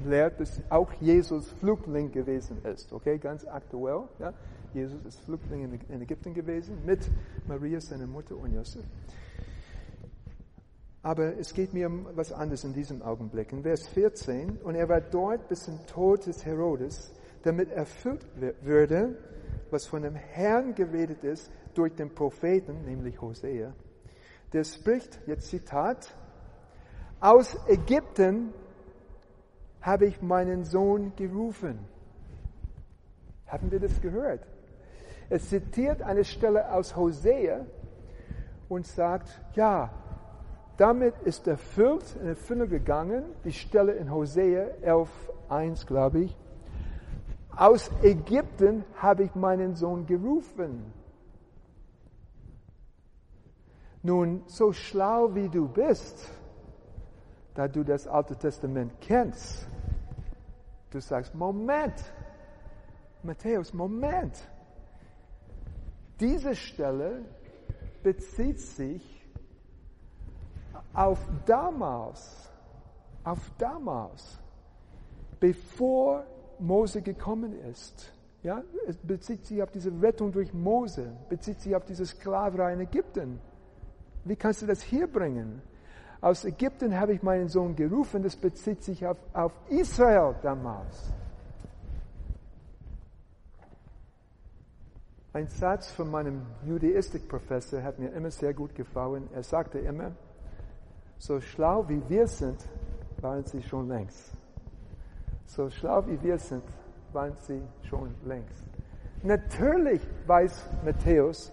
lehrt, 0.05 0.41
dass 0.41 0.61
auch 0.71 0.93
Jesus 0.95 1.51
Flüchtling 1.53 2.11
gewesen 2.11 2.59
ist. 2.65 2.93
Okay, 2.93 3.19
ganz 3.19 3.47
aktuell. 3.47 4.09
Ja? 4.19 4.33
Jesus 4.75 5.05
ist 5.05 5.21
Flüchtling 5.21 5.65
in, 5.65 5.81
in 5.89 6.03
Ägypten 6.03 6.35
gewesen 6.35 6.85
mit 6.85 7.09
Maria, 7.47 7.81
seiner 7.81 8.09
Mutter 8.09 8.37
und 8.37 8.53
Josef. 8.55 8.83
Aber 11.05 11.37
es 11.37 11.53
geht 11.55 11.75
mir 11.75 11.89
um 11.89 12.07
was 12.15 12.33
anderes 12.33 12.65
in 12.65 12.73
diesem 12.73 13.03
Augenblick. 13.03 13.53
In 13.53 13.63
Vers 13.63 13.87
14, 13.89 14.59
und 14.63 14.75
er 14.75 14.89
war 14.89 15.01
dort 15.01 15.49
bis 15.49 15.65
zum 15.65 15.85
Tod 15.87 16.27
des 16.27 16.45
Herodes, 16.45 17.13
damit 17.43 17.71
erfüllt 17.71 18.27
würde, 18.63 19.17
was 19.71 19.87
von 19.87 20.03
dem 20.03 20.15
Herrn 20.15 20.75
geredet 20.75 21.25
ist 21.25 21.51
durch 21.75 21.95
den 21.95 22.15
Propheten, 22.15 22.85
nämlich 22.85 23.21
Hosea. 23.21 23.73
Der 24.53 24.65
spricht, 24.65 25.21
jetzt 25.27 25.49
Zitat, 25.49 26.15
aus 27.21 27.57
Ägypten 27.69 28.53
habe 29.81 30.07
ich 30.07 30.21
meinen 30.21 30.65
Sohn 30.65 31.13
gerufen. 31.17 31.79
Haben 33.47 33.71
wir 33.71 33.81
das 33.81 34.01
gehört? 34.01 34.47
Es 35.29 35.49
zitiert 35.49 36.03
eine 36.03 36.25
Stelle 36.25 36.73
aus 36.73 36.95
Hosea 36.95 37.65
und 38.69 38.87
sagt, 38.87 39.41
ja, 39.55 39.91
damit 40.77 41.15
ist 41.25 41.47
erfüllt, 41.47 42.05
in 42.21 42.29
Erfüllung 42.29 42.69
gegangen, 42.69 43.25
die 43.45 43.53
Stelle 43.53 43.93
in 43.93 44.13
Hosea 44.13 44.67
11.1, 44.83 45.87
glaube 45.87 46.21
ich, 46.21 46.37
aus 47.57 47.91
Ägypten 48.03 48.85
habe 48.97 49.25
ich 49.25 49.35
meinen 49.35 49.75
Sohn 49.75 50.07
gerufen. 50.07 50.93
Nun, 54.03 54.43
so 54.47 54.73
schlau 54.73 55.35
wie 55.35 55.49
du 55.49 55.69
bist, 55.69 56.29
da 57.55 57.69
du 57.69 57.85
das 57.85 58.07
Alte 58.07 58.35
Testament 58.35 58.93
kennst, 59.01 59.69
du 60.91 61.01
sagst, 61.01 61.35
Moment, 61.35 61.95
Matthäus, 63.23 63.73
Moment. 63.73 64.37
diese 66.19 66.55
Stelle 66.55 67.25
bezieht 68.03 68.61
sich 68.61 69.03
auf 70.95 71.19
damals, 71.47 72.51
auf 73.25 73.51
damals, 73.59 74.39
bevor 75.41 76.25
Mose 76.63 77.03
gekommen 77.03 77.53
ist. 77.71 78.13
Ja, 78.43 78.63
es 78.87 78.97
bezieht 78.97 79.47
sich 79.47 79.63
auf 79.63 79.71
diese 79.71 79.91
Rettung 80.01 80.33
durch 80.33 80.53
Mose, 80.53 81.13
bezieht 81.29 81.61
sich 81.61 81.77
auf 81.77 81.85
diese 81.85 82.07
Sklaverei 82.07 82.73
in 82.73 82.81
Ägypten. 82.81 83.41
Wie 84.25 84.37
kannst 84.37 84.63
du 84.63 84.67
das 84.67 84.83
hier 84.83 85.07
bringen? 85.07 85.63
Aus 86.21 86.45
Ägypten 86.45 86.99
habe 86.99 87.13
ich 87.15 87.23
meinen 87.23 87.49
Sohn 87.49 87.75
gerufen, 87.75 88.23
das 88.23 88.37
bezieht 88.37 88.83
sich 88.83 89.07
auf, 89.07 89.17
auf 89.33 89.53
Israel 89.69 90.35
damals. 90.43 91.13
Ein 95.33 95.49
Satz 95.49 95.91
von 95.91 96.11
meinem 96.11 96.43
Judaistikprofessor 96.67 97.83
hat 97.83 97.99
mir 97.99 98.13
immer 98.13 98.31
sehr 98.31 98.53
gut 98.53 98.75
gefallen. 98.75 99.29
Er 99.33 99.43
sagte 99.43 99.79
immer, 99.79 100.13
so 101.19 101.41
schlau 101.41 101.89
wie 101.89 102.03
wir 102.09 102.27
sind, 102.27 102.59
waren 103.21 103.45
sie 103.45 103.63
schon 103.63 103.89
längst. 103.89 104.33
So 105.55 105.69
schlau 105.69 106.03
wie 106.07 106.23
wir 106.23 106.39
sind, 106.39 106.65
waren 107.13 107.37
sie 107.41 107.61
schon 107.83 108.15
längst. 108.25 108.65
Natürlich 109.23 110.01
weiß 110.27 110.67
Matthäus, 110.83 111.53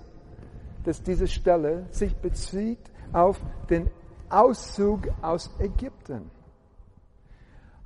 dass 0.86 1.04
diese 1.04 1.28
Stelle 1.28 1.86
sich 1.92 2.16
bezieht 2.16 2.80
auf 3.12 3.42
den 3.70 3.90
Auszug 4.30 5.10
aus 5.22 5.54
Ägypten. 5.60 6.32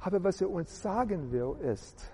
Aber 0.02 0.24
was 0.24 0.40
er 0.40 0.52
uns 0.52 0.84
sagen 0.84 1.32
will, 1.32 1.56
ist, 1.64 2.12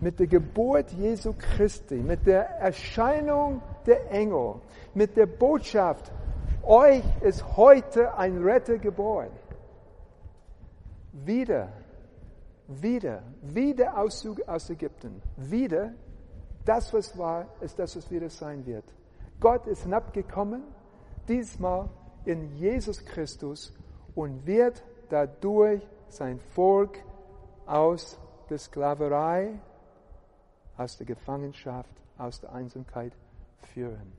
mit 0.00 0.20
der 0.20 0.28
Geburt 0.28 0.92
Jesu 0.92 1.34
Christi, 1.36 1.96
mit 1.96 2.24
der 2.24 2.50
Erscheinung 2.60 3.62
der 3.84 4.12
Engel, 4.12 4.60
mit 4.94 5.16
der 5.16 5.26
Botschaft, 5.26 6.12
euch 6.62 7.02
ist 7.22 7.56
heute 7.56 8.16
ein 8.16 8.40
Retter 8.44 8.78
geboren. 8.78 9.30
Wieder, 11.12 11.68
wieder, 12.68 13.22
wieder 13.42 13.98
Auszug 13.98 14.46
aus 14.48 14.70
Ägypten. 14.70 15.20
Wieder, 15.36 15.92
das, 16.64 16.92
was 16.92 17.16
war, 17.18 17.46
ist 17.60 17.78
das, 17.78 17.96
was 17.96 18.10
wieder 18.10 18.30
sein 18.30 18.64
wird. 18.66 18.84
Gott 19.40 19.66
ist 19.66 19.82
hinabgekommen, 19.82 20.62
diesmal 21.28 21.88
in 22.24 22.54
Jesus 22.56 23.04
Christus 23.04 23.72
und 24.14 24.46
wird 24.46 24.82
dadurch 25.08 25.82
sein 26.08 26.38
Volk 26.38 26.98
aus 27.66 28.18
der 28.48 28.58
Sklaverei 28.58 29.58
aus 30.76 30.96
der 30.96 31.06
Gefangenschaft, 31.06 31.90
aus 32.18 32.40
der 32.40 32.52
Einsamkeit 32.52 33.12
führen. 33.62 34.12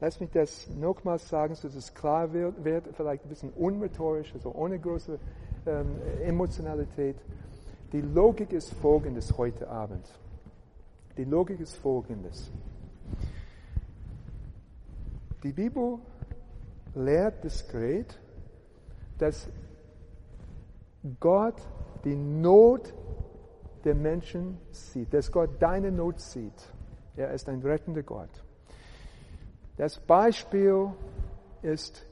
Lass 0.00 0.18
mich 0.18 0.30
das 0.30 0.68
nochmals 0.68 1.28
sagen, 1.28 1.54
so 1.54 1.68
dass 1.68 1.76
es 1.76 1.94
klar 1.94 2.32
wird, 2.32 2.88
vielleicht 2.96 3.24
ein 3.24 3.28
bisschen 3.28 3.50
unrhetorisch, 3.50 4.34
also 4.34 4.52
ohne 4.52 4.78
große 4.78 5.18
ähm, 5.66 5.86
Emotionalität. 6.22 7.16
Die 7.92 8.00
Logik 8.00 8.52
ist 8.52 8.72
folgendes 8.74 9.36
heute 9.36 9.68
Abend. 9.68 10.06
Die 11.16 11.24
Logik 11.24 11.60
ist 11.60 11.76
folgendes. 11.76 12.50
Die 15.42 15.52
Bibel 15.52 15.98
lehrt 16.94 17.44
diskret, 17.44 18.18
dass 19.18 19.48
Gott 21.20 21.60
die 22.04 22.16
Not 22.16 22.94
der 23.84 23.94
Menschen 23.94 24.58
sieht, 24.70 25.12
dass 25.12 25.30
Gott 25.30 25.50
deine 25.60 25.90
Not 25.90 26.20
sieht. 26.20 26.72
Er 27.16 27.32
ist 27.32 27.48
ein 27.48 27.60
rettender 27.60 28.02
Gott. 28.02 28.30
Das 29.76 29.98
Beispiel 29.98 30.88
ist 31.62 32.06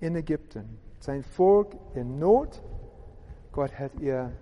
in 0.00 0.16
Ägypten. 0.16 0.78
Sein 1.00 1.22
Volk 1.22 1.74
in 1.94 2.18
Not. 2.18 2.62
Gott 3.52 3.78
hat 3.78 3.94
ihr 4.00 4.32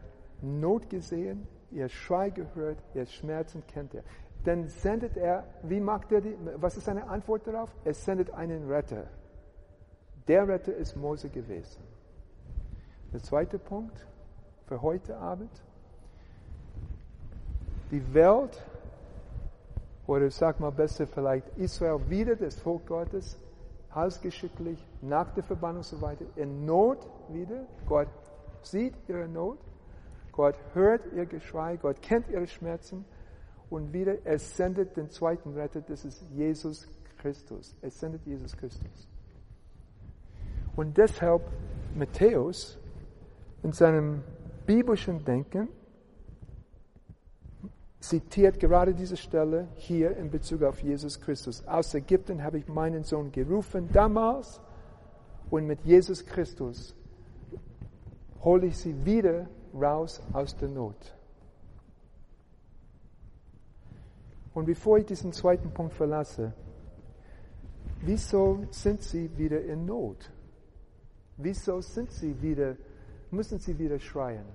Not 0.41 0.89
gesehen, 0.91 1.47
ihr 1.71 1.89
Schrei 1.89 2.31
gehört, 2.31 2.79
ihr 2.95 3.07
Schmerzen 3.07 3.63
kennt 3.67 3.95
er. 3.95 4.03
Dann 4.45 4.69
sendet 4.69 5.17
er, 5.17 5.45
wie 5.63 5.81
macht 5.81 6.13
er 6.13 6.21
die, 6.21 6.37
was 6.57 6.77
ist 6.77 6.85
seine 6.85 7.09
Antwort 7.09 7.47
darauf? 7.47 7.75
Er 7.85 7.95
sendet 7.95 8.31
einen 8.31 8.71
Retter. 8.71 9.09
Der 10.29 10.47
Retter 10.47 10.75
ist 10.75 10.97
Mose 10.97 11.29
gewesen. 11.29 11.83
Der 13.13 13.21
zweite 13.21 13.59
Punkt 13.59 14.07
für 14.67 14.81
heute 14.83 15.17
Abend 15.17 15.51
die 17.91 18.15
Welt, 18.15 18.63
oder 20.07 20.31
sag 20.31 20.61
mal 20.61 20.73
besser 20.73 21.07
vielleicht 21.07 21.47
Israel 21.57 22.01
wieder, 22.09 22.37
das 22.37 22.57
Volk 22.61 22.87
Gottes, 22.87 23.39
halsgeschicklich, 23.95 24.79
nach 25.01 25.33
der 25.35 25.43
Verbannung 25.43 25.79
und 25.79 25.85
so 25.85 26.01
weiter, 26.01 26.25
in 26.37 26.67
Not 26.67 26.99
wieder. 27.31 27.65
Gott 27.87 28.09
sieht 28.71 28.95
ihre 29.09 29.29
Not, 29.29 29.59
Gott 30.33 30.57
hört 30.75 31.03
ihr 31.15 31.27
Geschrei, 31.27 31.77
Gott 31.77 32.01
kennt 32.03 32.29
ihre 32.29 32.47
Schmerzen 32.47 33.05
und 33.71 33.93
wieder, 33.93 34.25
er 34.25 34.39
sendet 34.39 34.97
den 34.97 35.11
zweiten 35.11 35.55
Retter, 35.55 35.81
das 35.81 36.05
ist 36.05 36.25
Jesus 36.31 36.89
Christus. 37.19 37.77
Er 37.83 37.91
sendet 37.91 38.25
Jesus 38.25 38.57
Christus. 38.57 39.09
Und 40.77 40.97
deshalb 40.97 41.43
Matthäus 41.97 42.79
in 43.63 43.73
seinem 43.73 44.23
biblischen 44.65 45.25
Denken 45.25 45.69
zitiert 48.01 48.61
gerade 48.61 48.95
diese 48.95 49.17
Stelle 49.17 49.67
hier 49.75 50.17
in 50.17 50.31
Bezug 50.31 50.63
auf 50.63 50.81
Jesus 50.81 51.21
Christus. 51.21 51.67
Aus 51.67 51.95
Ägypten 51.95 52.43
habe 52.45 52.59
ich 52.59 52.69
meinen 52.69 53.03
Sohn 53.03 53.33
gerufen 53.33 53.89
damals 53.93 54.61
und 55.51 55.67
mit 55.67 55.81
Jesus 55.85 56.25
Christus 56.25 56.95
hole 58.43 58.67
ich 58.67 58.79
sie 58.79 59.05
wieder 59.05 59.49
raus 59.75 60.23
aus 60.33 60.57
der 60.57 60.69
Not. 60.69 61.15
Und 64.55 64.67
bevor 64.67 64.99
ich 64.99 65.07
diesen 65.07 65.33
zweiten 65.33 65.73
Punkt 65.73 65.95
verlasse, 65.95 66.53
wieso 68.01 68.65
sind 68.71 69.03
sie 69.03 69.37
wieder 69.37 69.61
in 69.63 69.87
Not? 69.87 70.31
Wieso 71.37 71.81
sind 71.81 72.11
sie 72.11 72.41
wieder, 72.43 72.77
müssen 73.31 73.59
sie 73.59 73.79
wieder 73.79 73.99
schreien? 74.01 74.47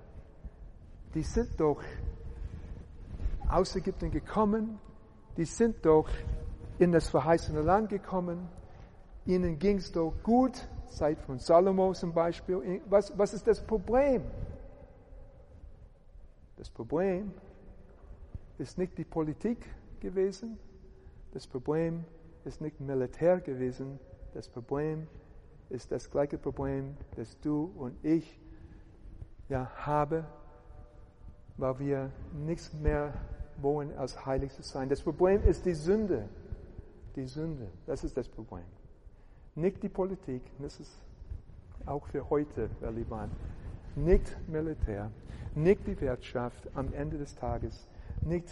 Die 1.14 1.22
sind 1.22 1.58
doch 1.58 1.82
aus 3.48 3.76
Ägypten 3.76 4.10
gekommen, 4.10 4.78
die 5.36 5.44
sind 5.44 5.84
doch 5.86 6.08
in 6.78 6.92
das 6.92 7.08
verheißene 7.08 7.62
Land 7.62 7.88
gekommen, 7.88 8.48
ihnen 9.24 9.58
ging 9.58 9.78
es 9.78 9.92
doch 9.92 10.12
gut, 10.22 10.68
Zeit 10.94 11.20
von 11.20 11.38
Salomo 11.38 11.92
zum 11.92 12.12
Beispiel. 12.12 12.80
Was, 12.86 13.16
was 13.18 13.34
ist 13.34 13.46
das 13.46 13.60
Problem? 13.60 14.22
Das 16.56 16.70
Problem 16.70 17.32
ist 18.58 18.78
nicht 18.78 18.96
die 18.96 19.04
Politik 19.04 19.66
gewesen, 20.00 20.58
das 21.32 21.46
Problem 21.46 22.04
ist 22.44 22.60
nicht 22.60 22.80
Militär 22.80 23.40
gewesen, 23.40 23.98
das 24.32 24.48
Problem 24.48 25.08
ist 25.70 25.90
das 25.90 26.10
gleiche 26.10 26.38
Problem, 26.38 26.96
das 27.16 27.38
du 27.40 27.72
und 27.76 27.96
ich 28.04 28.38
ja 29.48 29.70
haben, 29.76 30.24
weil 31.56 31.78
wir 31.78 32.10
nichts 32.32 32.72
mehr 32.72 33.14
wollen, 33.60 33.96
als 33.96 34.24
heilig 34.26 34.52
zu 34.52 34.62
sein. 34.62 34.88
Das 34.88 35.02
Problem 35.02 35.42
ist 35.42 35.64
die 35.64 35.74
Sünde. 35.74 36.28
Die 37.16 37.26
Sünde, 37.26 37.68
das 37.86 38.02
ist 38.02 38.16
das 38.16 38.28
Problem. 38.28 38.64
Nicht 39.54 39.82
die 39.82 39.88
Politik, 39.88 40.42
das 40.58 40.80
ist 40.80 41.00
auch 41.86 42.06
für 42.06 42.28
heute 42.28 42.68
relevant. 42.82 43.32
Nicht 43.94 44.36
Militär, 44.48 45.10
nicht 45.54 45.86
die 45.86 46.00
Wirtschaft 46.00 46.68
am 46.74 46.92
Ende 46.92 47.18
des 47.18 47.36
Tages, 47.36 47.86
nicht 48.22 48.48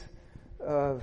äh, 0.60 0.94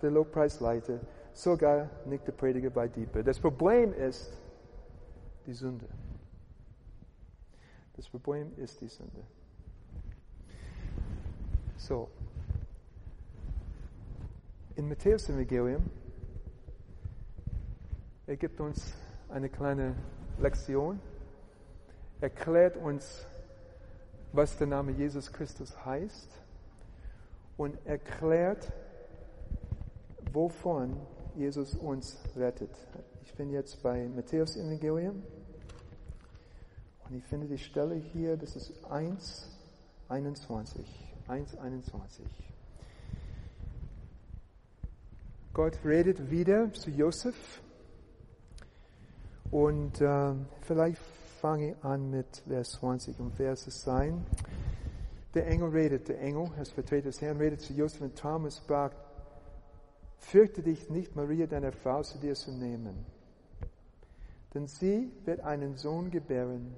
der 0.00 0.10
Lobpreisleiter, 0.10 1.00
sogar 1.34 1.90
nicht 2.06 2.26
der 2.26 2.32
Prediger 2.32 2.70
bei 2.70 2.88
Diepe. 2.88 3.22
Das 3.22 3.38
Problem 3.38 3.92
ist 3.92 4.32
die 5.46 5.52
Sünde. 5.52 5.86
Das 7.96 8.08
Problem 8.08 8.52
ist 8.56 8.80
die 8.80 8.88
Sünde. 8.88 9.22
So, 11.76 12.08
in 14.76 14.88
Matthäus 14.88 15.28
Evangelium, 15.28 15.84
er 18.26 18.36
gibt 18.36 18.58
uns 18.58 18.94
eine 19.34 19.48
kleine 19.48 19.96
Lektion, 20.38 21.00
erklärt 22.20 22.76
uns, 22.76 23.26
was 24.32 24.56
der 24.58 24.68
Name 24.68 24.92
Jesus 24.92 25.32
Christus 25.32 25.84
heißt 25.84 26.30
und 27.56 27.76
erklärt, 27.84 28.72
wovon 30.32 30.96
Jesus 31.34 31.74
uns 31.74 32.16
rettet. 32.36 32.70
Ich 33.24 33.34
bin 33.34 33.50
jetzt 33.50 33.82
bei 33.82 34.06
Matthäus 34.06 34.56
Evangelium 34.56 35.24
und 37.08 37.16
ich 37.16 37.24
finde 37.24 37.48
die 37.48 37.58
Stelle 37.58 37.96
hier, 37.96 38.36
das 38.36 38.54
ist 38.54 38.84
1, 38.88 39.50
21. 40.10 40.86
1, 41.26 41.56
21. 41.56 42.24
Gott 45.52 45.76
redet 45.84 46.30
wieder 46.30 46.72
zu 46.72 46.90
Josef. 46.90 47.63
Und 49.54 50.00
äh, 50.00 50.32
vielleicht 50.62 50.98
fange 51.40 51.70
ich 51.70 51.84
an 51.84 52.10
mit 52.10 52.42
Vers 52.48 52.72
20, 52.72 53.20
um 53.20 53.30
Vers 53.30 53.68
es 53.68 53.84
sein. 53.84 54.26
Der 55.32 55.46
Engel 55.46 55.68
redet, 55.68 56.08
der 56.08 56.20
Engel, 56.20 56.50
als 56.58 56.70
Vertreter 56.70 57.04
des 57.04 57.20
Herrn, 57.20 57.36
redet 57.36 57.60
zu 57.60 57.72
Josef 57.72 58.00
und 58.00 58.18
Thomas 58.18 58.56
sprach, 58.56 58.90
fürchte 60.18 60.60
dich 60.60 60.90
nicht, 60.90 61.14
Maria, 61.14 61.46
deine 61.46 61.70
Frau, 61.70 62.02
zu 62.02 62.18
dir 62.18 62.34
zu 62.34 62.50
nehmen. 62.50 63.06
Denn 64.54 64.66
sie 64.66 65.12
wird 65.24 65.38
einen 65.38 65.76
Sohn 65.76 66.10
gebären 66.10 66.74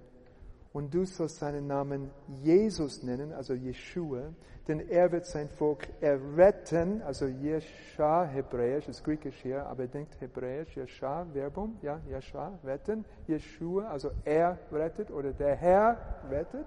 und 0.77 0.93
du 0.93 1.07
sollst 1.07 1.39
seinen 1.39 1.67
Namen 1.67 2.11
Jesus 2.43 3.03
nennen, 3.03 3.33
also 3.33 3.55
Yeshua, 3.55 4.35
denn 4.69 4.91
er 4.91 5.11
wird 5.11 5.25
sein 5.25 5.49
Volk 5.49 5.89
erretten, 6.03 7.01
also 7.01 7.25
Yesha, 7.25 8.25
Hebräisch, 8.25 8.87
ist 8.87 9.03
griechisch 9.03 9.41
hier, 9.41 9.65
aber 9.65 9.87
denkt 9.87 10.21
Hebräisch, 10.21 10.77
Yesha, 10.77 11.27
Verbum, 11.33 11.79
ja, 11.81 11.99
Yesha, 12.11 12.59
retten, 12.62 13.07
Yeshua, 13.27 13.89
also 13.89 14.11
er 14.27 14.59
rettet 14.71 15.11
oder 15.11 15.33
der 15.33 15.57
Herr 15.57 15.97
rettet. 16.31 16.67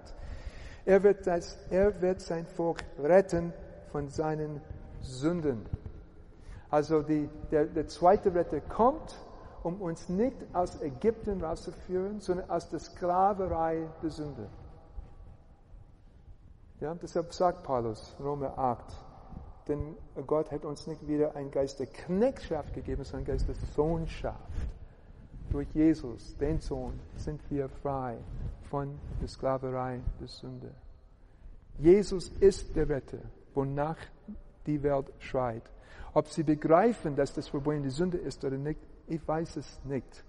Er 0.84 1.00
wird, 1.04 1.28
das, 1.28 1.56
er 1.70 2.02
wird 2.02 2.20
sein 2.20 2.46
Volk 2.46 2.82
retten 3.00 3.52
von 3.92 4.08
seinen 4.08 4.60
Sünden. 5.02 5.66
Also 6.68 7.02
die, 7.02 7.28
der, 7.52 7.66
der 7.66 7.86
zweite 7.86 8.34
Retter 8.34 8.60
kommt, 8.60 9.14
um 9.62 9.80
uns 9.80 10.08
nicht 10.08 10.36
aus 10.52 10.80
Ägypten 10.80 11.42
rauszuführen, 11.42 12.20
sondern 12.20 12.50
aus 12.50 12.68
der 12.68 12.78
Sklaverei 12.78 13.88
der 14.02 14.10
Sünde. 14.10 14.48
Ja, 16.80 16.94
deshalb 16.94 17.32
sagt 17.34 17.62
Paulus, 17.62 18.16
Römer 18.18 18.56
8, 18.56 18.84
denn 19.68 19.96
Gott 20.26 20.50
hat 20.50 20.64
uns 20.64 20.86
nicht 20.86 21.06
wieder 21.06 21.36
einen 21.36 21.50
Geist 21.50 21.78
der 21.78 21.86
Knechtschaft 21.86 22.72
gegeben, 22.72 23.04
sondern 23.04 23.28
einen 23.28 23.38
Geist 23.38 23.48
der 23.48 23.54
Sohnschaft. 23.74 24.38
Durch 25.50 25.68
Jesus, 25.74 26.36
den 26.38 26.60
Sohn, 26.60 26.98
sind 27.16 27.40
wir 27.50 27.68
frei 27.68 28.16
von 28.70 28.98
der 29.20 29.28
Sklaverei 29.28 30.00
der 30.20 30.28
Sünde. 30.28 30.70
Jesus 31.78 32.28
ist 32.40 32.74
der 32.76 32.88
Retter, 32.88 33.18
wonach 33.54 33.96
die 34.66 34.82
Welt 34.82 35.12
schreit. 35.18 35.64
Ob 36.14 36.28
sie 36.28 36.44
begreifen, 36.44 37.14
dass 37.14 37.34
das 37.34 37.50
Problem 37.50 37.82
die 37.82 37.90
Sünde 37.90 38.18
ist 38.18 38.44
oder 38.44 38.56
nicht, 38.58 38.80
ich 39.10 39.26
weiß 39.26 39.56
es 39.56 39.80
nicht. 39.84 40.24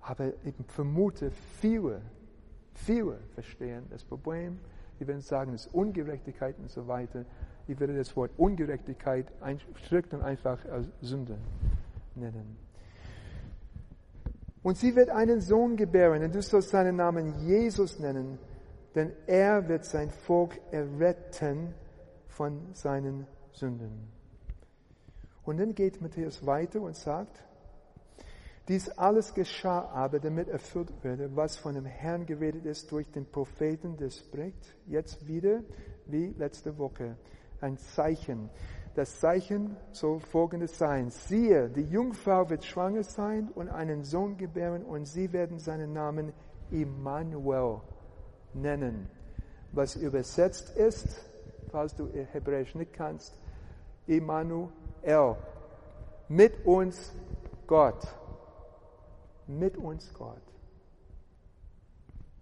Aber 0.00 0.32
ich 0.44 0.54
vermute, 0.68 1.30
viele, 1.60 2.00
viele 2.74 3.18
verstehen 3.34 3.84
das 3.90 4.04
Problem. 4.04 4.58
Die 4.98 5.06
werden 5.06 5.20
sagen, 5.20 5.52
es 5.54 5.66
ist 5.66 5.74
Ungerechtigkeit 5.74 6.58
und 6.58 6.70
so 6.70 6.88
weiter. 6.88 7.24
Ich 7.66 7.78
würde 7.78 7.96
das 7.96 8.16
Wort 8.16 8.30
Ungerechtigkeit 8.36 9.30
strikt 9.84 10.14
und 10.14 10.22
einfach 10.22 10.64
als 10.66 10.88
Sünde 11.02 11.38
nennen. 12.14 12.56
Und 14.62 14.76
sie 14.76 14.96
wird 14.96 15.10
einen 15.10 15.40
Sohn 15.40 15.76
gebären, 15.76 16.22
und 16.22 16.34
du 16.34 16.42
sollst 16.42 16.70
seinen 16.70 16.96
Namen 16.96 17.34
Jesus 17.46 17.98
nennen, 17.98 18.38
denn 18.94 19.12
er 19.26 19.68
wird 19.68 19.84
sein 19.84 20.10
Volk 20.10 20.58
erretten 20.72 21.74
von 22.26 22.74
seinen 22.74 23.26
Sünden. 23.52 24.08
Und 25.44 25.58
dann 25.58 25.74
geht 25.74 26.02
Matthäus 26.02 26.44
weiter 26.44 26.80
und 26.80 26.96
sagt, 26.96 27.44
dies 28.68 28.90
alles 28.90 29.32
geschah 29.32 29.88
aber, 29.94 30.20
damit 30.20 30.48
erfüllt 30.48 30.92
würde, 31.02 31.34
was 31.34 31.56
von 31.56 31.74
dem 31.74 31.86
Herrn 31.86 32.26
geredet 32.26 32.66
ist 32.66 32.92
durch 32.92 33.10
den 33.10 33.24
Propheten, 33.24 33.96
der 33.96 34.10
spricht, 34.10 34.76
jetzt 34.86 35.26
wieder 35.26 35.60
wie 36.06 36.34
letzte 36.36 36.76
Woche, 36.76 37.16
ein 37.62 37.78
Zeichen. 37.78 38.50
Das 38.94 39.20
Zeichen 39.20 39.76
soll 39.92 40.20
folgendes 40.20 40.76
sein. 40.76 41.08
Siehe, 41.08 41.70
die 41.70 41.82
Jungfrau 41.82 42.50
wird 42.50 42.64
schwanger 42.64 43.04
sein 43.04 43.48
und 43.54 43.68
einen 43.68 44.04
Sohn 44.04 44.36
gebären 44.36 44.82
und 44.82 45.06
sie 45.06 45.32
werden 45.32 45.58
seinen 45.58 45.92
Namen 45.92 46.32
Immanuel 46.70 47.80
nennen. 48.52 49.08
Was 49.72 49.96
übersetzt 49.96 50.76
ist, 50.76 51.24
falls 51.70 51.94
du 51.94 52.08
Hebräisch 52.12 52.74
nicht 52.74 52.92
kannst, 52.92 53.34
Immanuel, 54.06 55.36
mit 56.28 56.66
uns 56.66 57.14
Gott 57.66 58.06
mit 59.48 59.76
uns 59.76 60.12
Gott. 60.14 60.42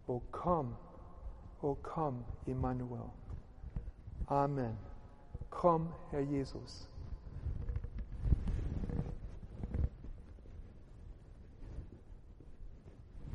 O 0.06 0.20
komm, 0.30 0.76
o 1.62 1.76
komm, 1.82 2.24
Immanuel. 2.46 3.10
Amen. 4.26 4.76
Komm, 5.50 5.92
Herr 6.10 6.20
Jesus. 6.20 6.88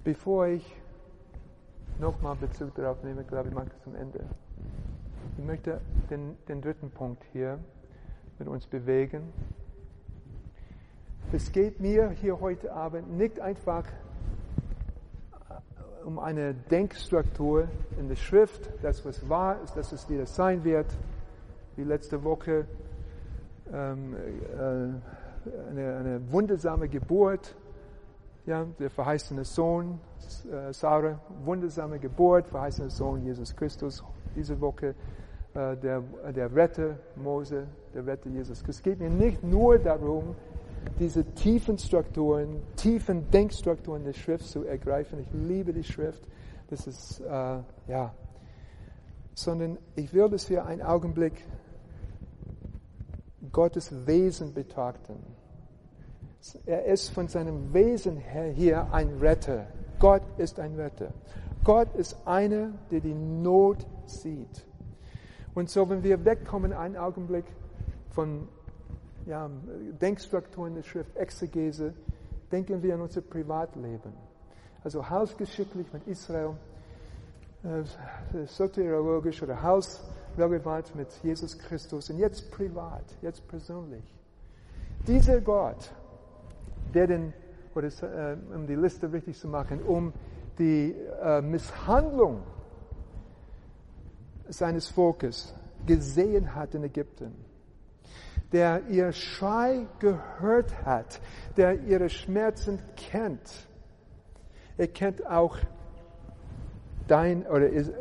Bevor 0.03 0.47
ich 0.47 0.75
nochmal 1.99 2.35
Bezug 2.35 2.73
darauf 2.75 3.03
nehme, 3.03 3.23
glaube 3.23 3.49
ich, 3.49 3.55
mache 3.55 3.67
ich 3.67 3.83
zum 3.83 3.95
Ende. 3.95 4.25
Ich 5.37 5.45
möchte 5.45 5.79
den, 6.09 6.35
den 6.47 6.61
dritten 6.61 6.89
Punkt 6.89 7.23
hier 7.31 7.59
mit 8.39 8.47
uns 8.47 8.65
bewegen. 8.65 9.31
Es 11.33 11.53
geht 11.53 11.79
mir 11.79 12.09
hier 12.09 12.41
heute 12.41 12.73
Abend 12.73 13.17
nicht 13.17 13.39
einfach 13.39 13.85
äh, 15.49 16.03
um 16.03 16.19
eine 16.19 16.53
Denkstruktur 16.53 17.69
in 17.97 18.09
der 18.09 18.17
Schrift, 18.17 18.69
das 18.81 19.05
was 19.05 19.29
wahr 19.29 19.57
ist, 19.63 19.77
dass 19.77 19.93
es 19.93 20.09
wieder 20.09 20.25
sein 20.25 20.65
wird, 20.65 20.87
wie 21.77 21.85
letzte 21.85 22.25
Woche 22.25 22.65
ähm, 23.71 24.13
äh, 24.13 24.59
eine, 25.69 25.95
eine, 25.95 26.31
wundersame 26.33 26.89
Geburt, 26.89 27.55
ja, 28.45 28.65
der 28.77 28.89
verheißene 28.89 29.45
Sohn, 29.45 30.01
äh, 30.51 30.73
Sarah, 30.73 31.17
wundersame 31.45 31.99
Geburt, 31.99 32.49
verheißene 32.49 32.89
Sohn 32.89 33.23
Jesus 33.23 33.55
Christus, 33.55 34.03
diese 34.35 34.59
Woche 34.59 34.95
äh, 35.53 35.77
der, 35.77 36.03
der 36.35 36.53
Retter 36.53 36.97
Mose, 37.15 37.67
der 37.93 38.05
Retter 38.05 38.29
Jesus 38.29 38.61
Christus. 38.61 38.79
Es 38.79 38.83
geht 38.83 38.99
mir 38.99 39.09
nicht 39.09 39.41
nur 39.45 39.79
darum, 39.79 40.35
diese 40.99 41.23
tiefen 41.33 41.77
Strukturen, 41.77 42.61
tiefen 42.75 43.29
Denkstrukturen 43.31 44.03
der 44.03 44.13
Schrift 44.13 44.45
zu 44.45 44.63
ergreifen. 44.63 45.19
Ich 45.19 45.27
liebe 45.33 45.73
die 45.73 45.83
Schrift. 45.83 46.21
Das 46.69 46.87
ist, 46.87 47.19
äh, 47.21 47.59
ja. 47.87 48.13
Sondern 49.33 49.77
ich 49.95 50.13
will, 50.13 50.29
dass 50.29 50.49
wir 50.49 50.65
einen 50.65 50.81
Augenblick 50.81 51.33
Gottes 53.51 54.05
Wesen 54.05 54.53
betrachten. 54.53 55.15
Er 56.65 56.85
ist 56.85 57.09
von 57.09 57.27
seinem 57.27 57.73
Wesen 57.73 58.17
her 58.17 58.51
hier 58.51 58.93
ein 58.93 59.17
Retter. 59.19 59.67
Gott 59.99 60.23
ist 60.37 60.59
ein 60.59 60.75
Retter. 60.75 61.13
Gott 61.63 61.93
ist 61.95 62.15
einer, 62.25 62.69
der 62.89 63.01
die 63.01 63.13
Not 63.13 63.85
sieht. 64.05 64.65
Und 65.53 65.69
so, 65.69 65.89
wenn 65.89 66.03
wir 66.03 66.23
wegkommen, 66.25 66.73
einen 66.73 66.97
Augenblick 66.97 67.45
von 68.09 68.47
ja, 69.25 69.49
Denkstrukturen 70.01 70.75
der 70.75 70.83
Schrift, 70.83 71.15
Exegese, 71.15 71.93
denken 72.51 72.81
wir 72.81 72.95
an 72.95 73.01
unser 73.01 73.21
Privatleben. 73.21 74.13
Also 74.83 75.07
hausgeschicklich 75.09 75.91
mit 75.93 76.07
Israel, 76.07 76.55
äh, 77.63 78.45
soteriologisch 78.47 79.41
oder 79.43 79.61
hausrelevant 79.61 80.95
mit 80.95 81.09
Jesus 81.23 81.57
Christus 81.57 82.09
und 82.09 82.17
jetzt 82.17 82.51
privat, 82.51 83.03
jetzt 83.21 83.47
persönlich. 83.47 84.03
Dieser 85.07 85.39
Gott, 85.41 85.91
der 86.93 87.07
den, 87.07 87.33
oder 87.75 87.87
äh, 87.87 88.37
um 88.55 88.65
die 88.65 88.75
Liste 88.75 89.11
richtig 89.11 89.37
zu 89.37 89.47
machen, 89.47 89.81
um 89.83 90.13
die 90.57 90.95
äh, 91.21 91.41
Misshandlung 91.41 92.41
seines 94.49 94.89
Volkes 94.89 95.53
gesehen 95.85 96.53
hat 96.53 96.75
in 96.75 96.83
Ägypten 96.83 97.50
der 98.51 98.81
ihr 98.89 99.11
Schrei 99.13 99.87
gehört 99.99 100.85
hat, 100.85 101.21
der 101.57 101.81
ihre 101.81 102.09
Schmerzen 102.09 102.79
kennt. 102.95 103.67
Er 104.77 104.87
kennt 104.87 105.25
auch 105.25 105.57
dein, 107.07 107.45
oder 107.47 107.71
es, 107.71 107.91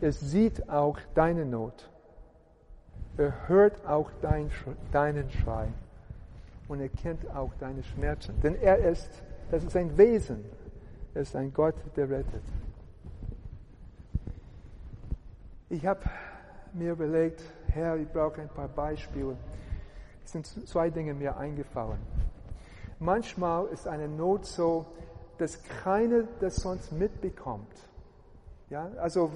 es 0.00 0.20
sieht 0.20 0.68
auch 0.68 0.98
deine 1.14 1.46
Not. 1.46 1.90
Er 3.16 3.48
hört 3.48 3.86
auch 3.86 4.10
dein, 4.22 4.50
deinen 4.92 5.30
Schrei. 5.30 5.68
Und 6.68 6.80
er 6.80 6.88
kennt 6.88 7.28
auch 7.34 7.52
deine 7.58 7.82
Schmerzen. 7.82 8.40
Denn 8.42 8.54
er 8.54 8.78
ist, 8.78 9.10
das 9.50 9.64
ist 9.64 9.76
ein 9.76 9.96
Wesen. 9.98 10.44
Er 11.14 11.22
ist 11.22 11.34
ein 11.34 11.52
Gott, 11.52 11.74
der 11.96 12.08
rettet. 12.08 12.44
Ich 15.68 15.84
habe 15.86 16.00
mir 16.72 16.92
überlegt, 16.92 17.42
Herr, 17.68 17.96
ich 17.96 18.08
brauche 18.08 18.40
ein 18.40 18.48
paar 18.48 18.68
Beispiele 18.68 19.36
sind 20.24 20.46
zwei 20.46 20.90
Dinge 20.90 21.14
mir 21.14 21.36
eingefallen. 21.36 21.98
Manchmal 22.98 23.66
ist 23.68 23.88
eine 23.88 24.08
Not 24.08 24.46
so, 24.46 24.86
dass 25.38 25.62
keiner 25.82 26.24
das 26.40 26.56
sonst 26.56 26.92
mitbekommt. 26.92 27.74
Ja, 28.68 28.90
also 28.98 29.30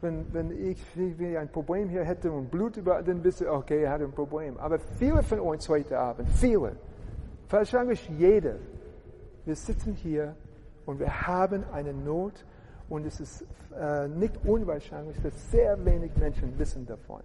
wenn, 0.00 0.32
wenn 0.32 0.50
ich 0.50 0.80
ein 0.96 1.48
Problem 1.48 1.88
hier 1.88 2.04
hätte 2.04 2.30
und 2.30 2.50
Blut 2.50 2.76
überall, 2.76 3.02
dann 3.02 3.22
wisst 3.24 3.40
ihr, 3.40 3.52
okay, 3.52 3.82
er 3.82 3.92
hat 3.92 4.00
ein 4.00 4.12
Problem. 4.12 4.56
Aber 4.58 4.78
viele 4.78 5.22
von 5.22 5.40
uns 5.40 5.68
heute 5.68 5.98
Abend, 5.98 6.28
viele, 6.36 6.76
wahrscheinlich 7.50 8.08
jeder, 8.10 8.56
wir 9.44 9.56
sitzen 9.56 9.94
hier 9.94 10.34
und 10.86 11.00
wir 11.00 11.26
haben 11.26 11.64
eine 11.72 11.92
Not 11.92 12.44
und 12.88 13.06
es 13.06 13.20
ist 13.20 13.44
äh, 13.78 14.08
nicht 14.08 14.34
unwahrscheinlich, 14.44 15.16
dass 15.22 15.50
sehr 15.50 15.84
wenig 15.84 16.16
Menschen 16.16 16.58
wissen 16.58 16.86
davon. 16.86 17.22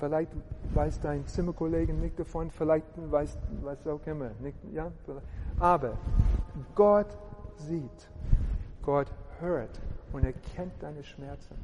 Vielleicht 0.00 0.32
weiß 0.74 0.98
dein 1.00 1.26
Zimmerkollege 1.26 1.92
nicht 1.92 2.18
davon, 2.18 2.50
vielleicht 2.50 2.86
weiß, 2.96 3.36
weiß 3.62 3.86
auch 3.86 4.06
immer. 4.06 4.30
Nicht, 4.40 4.56
ja? 4.72 4.90
Aber 5.58 5.98
Gott 6.74 7.18
sieht, 7.56 8.10
Gott 8.82 9.12
hört 9.40 9.78
und 10.12 10.24
er 10.24 10.32
kennt 10.32 10.72
deine 10.82 11.04
Schmerzen. 11.04 11.54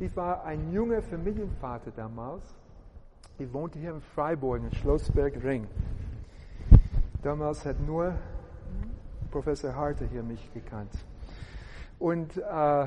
Ich 0.00 0.16
war 0.16 0.44
ein 0.44 0.72
junger 0.72 1.02
Familienvater 1.02 1.92
damals. 1.92 2.42
Ich 3.38 3.52
wohnte 3.52 3.78
hier 3.78 3.94
in 3.94 4.00
Freiburg, 4.00 4.60
in 4.62 4.72
Schlossberg 4.72 5.34
Ring. 5.44 5.68
Damals 7.22 7.64
hat 7.64 7.78
nur 7.78 8.12
Professor 9.30 9.72
Harte 9.72 10.04
hier 10.06 10.24
mich 10.24 10.52
gekannt. 10.52 10.92
Und 12.00 12.36
äh, 12.36 12.86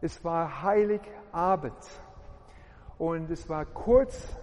es 0.00 0.24
war 0.24 0.62
Heiligabend. 0.64 1.74
Und 2.98 3.30
es 3.30 3.48
war 3.48 3.64
kurz 3.64 4.36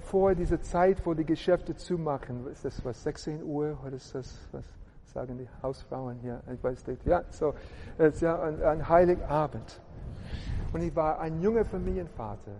vor 0.00 0.34
dieser 0.34 0.60
Zeit, 0.60 1.06
wo 1.06 1.14
die 1.14 1.24
Geschäfte 1.24 1.76
zumachen. 1.76 2.46
Ist 2.48 2.64
das 2.64 2.84
was, 2.84 3.02
16 3.04 3.44
Uhr 3.44 3.78
oder 3.86 3.94
ist 3.94 4.14
das, 4.14 4.36
was 4.50 4.64
sagen 5.12 5.38
die 5.38 5.48
Hausfrauen 5.62 6.18
hier? 6.18 6.40
Ich 6.52 6.62
weiß 6.62 6.84
nicht. 6.88 7.06
Ja, 7.06 7.22
so, 7.30 7.54
es 7.96 8.20
ja 8.20 8.40
ein, 8.42 8.62
ein 8.62 8.88
Heiligabend. 8.88 9.80
Und 10.72 10.82
ich 10.82 10.94
war 10.96 11.20
ein 11.20 11.40
junger 11.40 11.64
Familienvater 11.64 12.56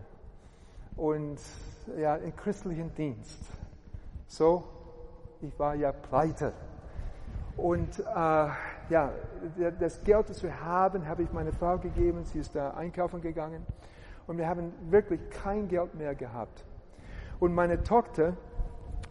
und 0.96 1.40
ja, 1.98 2.14
im 2.14 2.34
christlichen 2.36 2.94
Dienst. 2.94 3.40
So, 4.28 4.62
ich 5.40 5.58
war 5.58 5.74
ja 5.74 5.90
pleite. 5.90 6.52
Und 7.56 7.98
äh, 7.98 8.02
ja, 8.04 9.12
das 9.80 10.02
Geld, 10.04 10.30
das 10.30 10.42
wir 10.44 10.60
haben, 10.60 11.08
habe 11.08 11.24
ich 11.24 11.32
meiner 11.32 11.52
Frau 11.52 11.76
gegeben. 11.78 12.24
Sie 12.24 12.38
ist 12.38 12.54
da 12.54 12.70
einkaufen 12.70 13.20
gegangen 13.20 13.66
und 14.26 14.38
wir 14.38 14.48
haben 14.48 14.72
wirklich 14.90 15.20
kein 15.30 15.68
Geld 15.68 15.94
mehr 15.94 16.14
gehabt. 16.14 16.64
Und 17.40 17.54
meine 17.54 17.82
Tochter, 17.82 18.36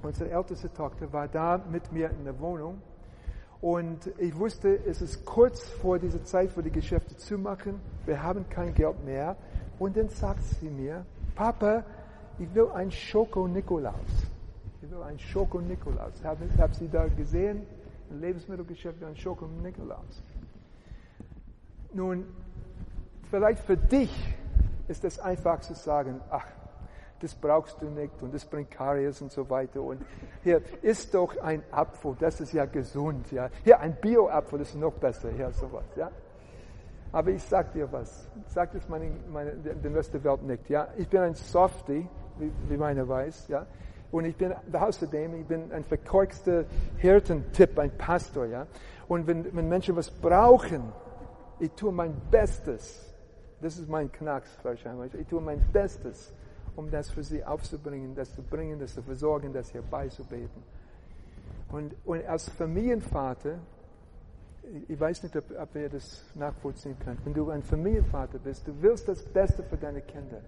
unsere 0.01 0.31
älteste 0.31 0.71
Tochter, 0.73 1.11
war 1.13 1.27
da 1.27 1.59
mit 1.69 1.91
mir 1.91 2.09
in 2.09 2.23
der 2.23 2.39
Wohnung. 2.39 2.81
Und 3.61 4.11
ich 4.17 4.37
wusste, 4.37 4.75
es 4.85 5.01
ist 5.01 5.25
kurz 5.25 5.69
vor 5.69 5.99
dieser 5.99 6.23
Zeit, 6.23 6.55
wo 6.57 6.61
die 6.61 6.71
Geschäfte 6.71 7.15
zumachen. 7.15 7.79
Wir 8.05 8.21
haben 8.21 8.47
kein 8.49 8.73
Geld 8.73 9.03
mehr. 9.05 9.37
Und 9.79 9.95
dann 9.95 10.09
sagt 10.09 10.43
sie 10.43 10.69
mir, 10.69 11.05
Papa, 11.35 11.83
ich 12.39 12.53
will 12.53 12.67
ein 12.73 12.91
Schoko-Nikolaus. 12.91 13.95
Ich 14.81 14.91
will 14.91 15.01
ein 15.03 15.17
Schoko-Nikolaus. 15.17 16.13
Ich 16.19 16.25
habe 16.25 16.45
hab 16.57 16.75
sie 16.75 16.89
da 16.89 17.07
gesehen, 17.07 17.65
im 18.09 18.19
Lebensmittelgeschäft, 18.19 19.03
ein 19.03 19.15
Schoko-Nikolaus. 19.15 20.21
Nun, 21.93 22.25
vielleicht 23.29 23.59
für 23.63 23.77
dich 23.77 24.35
ist 24.87 25.03
es 25.05 25.19
einfach 25.19 25.59
zu 25.61 25.73
sagen, 25.73 26.21
ach, 26.29 26.45
das 27.23 27.33
brauchst 27.35 27.81
du 27.81 27.85
nicht 27.85 28.21
und 28.21 28.33
das 28.33 28.45
bringt 28.45 28.69
Karies 28.69 29.21
und 29.21 29.31
so 29.31 29.49
weiter. 29.49 29.81
Und 29.81 30.01
hier 30.43 30.61
ist 30.81 31.13
doch 31.13 31.37
ein 31.41 31.63
Apfel, 31.71 32.15
das 32.19 32.41
ist 32.41 32.51
ja 32.51 32.65
gesund, 32.65 33.31
ja. 33.31 33.49
Hier 33.63 33.79
ein 33.79 33.95
Bio-Apfel, 33.95 34.59
das 34.59 34.69
ist 34.69 34.75
noch 34.75 34.93
besser, 34.93 35.31
ja, 35.31 35.49
sowas, 35.51 35.85
ja. 35.95 36.11
Aber 37.13 37.29
ich 37.29 37.43
sag 37.43 37.71
dir 37.71 37.89
was, 37.91 38.27
sag 38.47 38.73
das 38.73 38.89
meine, 38.89 39.11
meine, 39.31 39.51
den 39.51 39.95
Rest 39.95 40.13
der 40.13 40.23
Welt 40.23 40.43
nicht, 40.43 40.69
ja. 40.69 40.89
Ich 40.97 41.07
bin 41.07 41.21
ein 41.21 41.35
Softie, 41.35 42.07
wie, 42.39 42.51
wie 42.67 42.77
meine 42.77 43.07
weiß, 43.07 43.47
ja. 43.47 43.65
Und 44.11 44.25
ich 44.25 44.35
bin 44.35 44.53
außerdem, 44.73 45.33
ich 45.39 45.47
bin 45.47 45.71
ein 45.71 45.85
verkorkster 45.85 46.65
Hirtentipp, 46.97 47.79
ein 47.79 47.97
Pastor, 47.97 48.47
ja. 48.47 48.67
Und 49.07 49.27
wenn, 49.27 49.55
wenn 49.55 49.69
Menschen 49.69 49.95
was 49.95 50.11
brauchen, 50.11 50.91
ich 51.59 51.71
tue 51.71 51.93
mein 51.93 52.13
Bestes, 52.29 53.12
das 53.63 53.77
ist 53.77 53.87
mein 53.87 54.11
Knacks 54.11 54.57
wahrscheinlich. 54.63 55.13
Ich 55.15 55.27
tue 55.27 55.41
mein 55.41 55.59
Bestes, 55.71 56.33
um 56.75 56.91
das 56.91 57.09
für 57.09 57.23
sie 57.23 57.43
aufzubringen, 57.43 58.13
das 58.13 58.33
zu 58.35 58.41
bringen, 58.41 58.77
das 58.79 58.93
zu 58.93 59.01
versorgen, 59.01 59.53
das 59.53 59.73
herbeizubeten. 59.73 60.63
Und, 61.71 61.95
und 62.05 62.25
als 62.25 62.49
Familienvater, 62.49 63.59
ich 64.87 64.99
weiß 64.99 65.23
nicht, 65.23 65.35
ob, 65.35 65.45
ob 65.57 65.75
ihr 65.75 65.89
das 65.89 66.23
nachvollziehen 66.35 66.97
könnt, 66.99 67.25
wenn 67.25 67.33
du 67.33 67.49
ein 67.49 67.63
Familienvater 67.63 68.37
bist, 68.37 68.67
du 68.67 68.73
willst 68.81 69.07
das 69.07 69.23
Beste 69.23 69.63
für 69.63 69.77
deine 69.77 70.01
Kinder. 70.01 70.41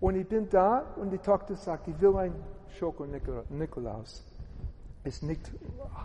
Und 0.00 0.14
ich 0.14 0.28
bin 0.28 0.48
da 0.48 0.94
und 0.96 1.10
die 1.10 1.18
Tochter 1.18 1.56
sagt, 1.56 1.88
ich 1.88 2.00
will 2.00 2.16
ein 2.16 2.34
Schoko-Nikolaus. 2.78 4.24
Ist 5.02 5.22
nicht 5.24 5.50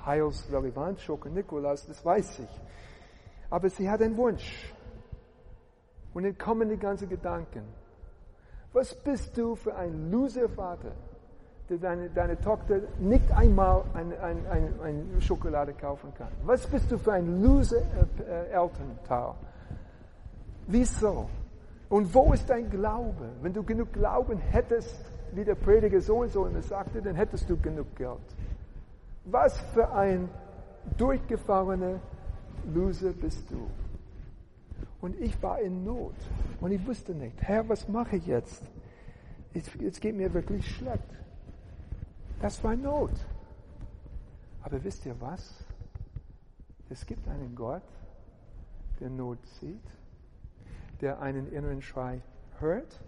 heilsrelevant, 0.06 0.99
Schoko-Nikolaus, 0.99 1.86
das 1.86 2.03
weiß 2.03 2.39
ich. 2.39 2.62
Aber 3.51 3.69
sie 3.69 3.88
hat 3.88 4.01
einen 4.01 4.17
Wunsch. 4.17 4.72
Und 6.13 6.23
dann 6.23 6.38
kommen 6.38 6.69
die 6.69 6.78
ganzen 6.78 7.10
Gedanken. 7.10 7.63
Was 8.73 8.93
bist 8.93 9.38
du 9.38 9.56
für 9.56 9.76
ein 9.76 10.12
Loser-Vater, 10.12 10.91
der 11.69 11.78
deine, 11.78 12.10
deine 12.10 12.39
Tochter 12.39 12.82
nicht 12.99 13.32
einmal 13.32 13.84
eine, 13.93 14.19
eine, 14.19 14.49
eine, 14.49 14.69
eine 14.84 15.21
Schokolade 15.21 15.73
kaufen 15.73 16.13
kann? 16.17 16.30
Was 16.43 16.65
bist 16.67 16.91
du 16.91 16.97
für 16.97 17.13
ein 17.13 17.41
Loser-Elternteil? 17.41 19.34
Wieso? 20.67 21.30
Und 21.89 22.13
wo 22.13 22.34
ist 22.34 22.49
dein 22.49 22.69
Glaube? 22.69 23.30
Wenn 23.41 23.54
du 23.54 23.63
genug 23.63 23.93
Glauben 23.93 24.39
hättest, 24.39 25.06
wie 25.34 25.43
der 25.43 25.56
Prediger 25.56 26.02
so 26.02 26.17
und 26.17 26.32
so 26.32 26.45
immer 26.45 26.62
sagte, 26.62 27.02
dann 27.02 27.15
hättest 27.15 27.49
du 27.49 27.58
genug 27.58 27.95
Geld. 27.95 28.17
Was 29.26 29.60
für 29.73 29.91
ein 29.91 30.30
durchgefahrener 30.97 31.99
Loser 32.73 33.12
bist 33.12 33.49
du? 33.52 33.67
Und 35.03 35.19
ich 35.19 35.43
war 35.43 35.59
in 35.59 35.83
Not. 35.83 36.15
Und 36.61 36.71
ich 36.71 36.87
wusste 36.87 37.13
nicht, 37.13 37.41
Herr, 37.41 37.67
was 37.67 37.89
mache 37.89 38.15
ich 38.15 38.25
jetzt? 38.25 38.63
Jetzt, 39.53 39.99
geht 39.99 40.15
mir 40.15 40.33
wirklich 40.33 40.65
schlecht. 40.65 41.03
Das 42.39 42.63
war 42.63 42.73
Not. 42.77 43.11
Aber 44.61 44.81
wisst 44.81 45.05
ihr 45.05 45.19
was? 45.19 45.65
Es 46.89 47.05
gibt 47.05 47.27
einen 47.27 47.53
Gott, 47.53 47.83
der 49.01 49.09
Not 49.09 49.45
sieht, 49.59 49.83
der 51.01 51.19
einen 51.19 51.51
inneren 51.51 51.81
Schrei 51.81 52.21
hört 52.59 53.03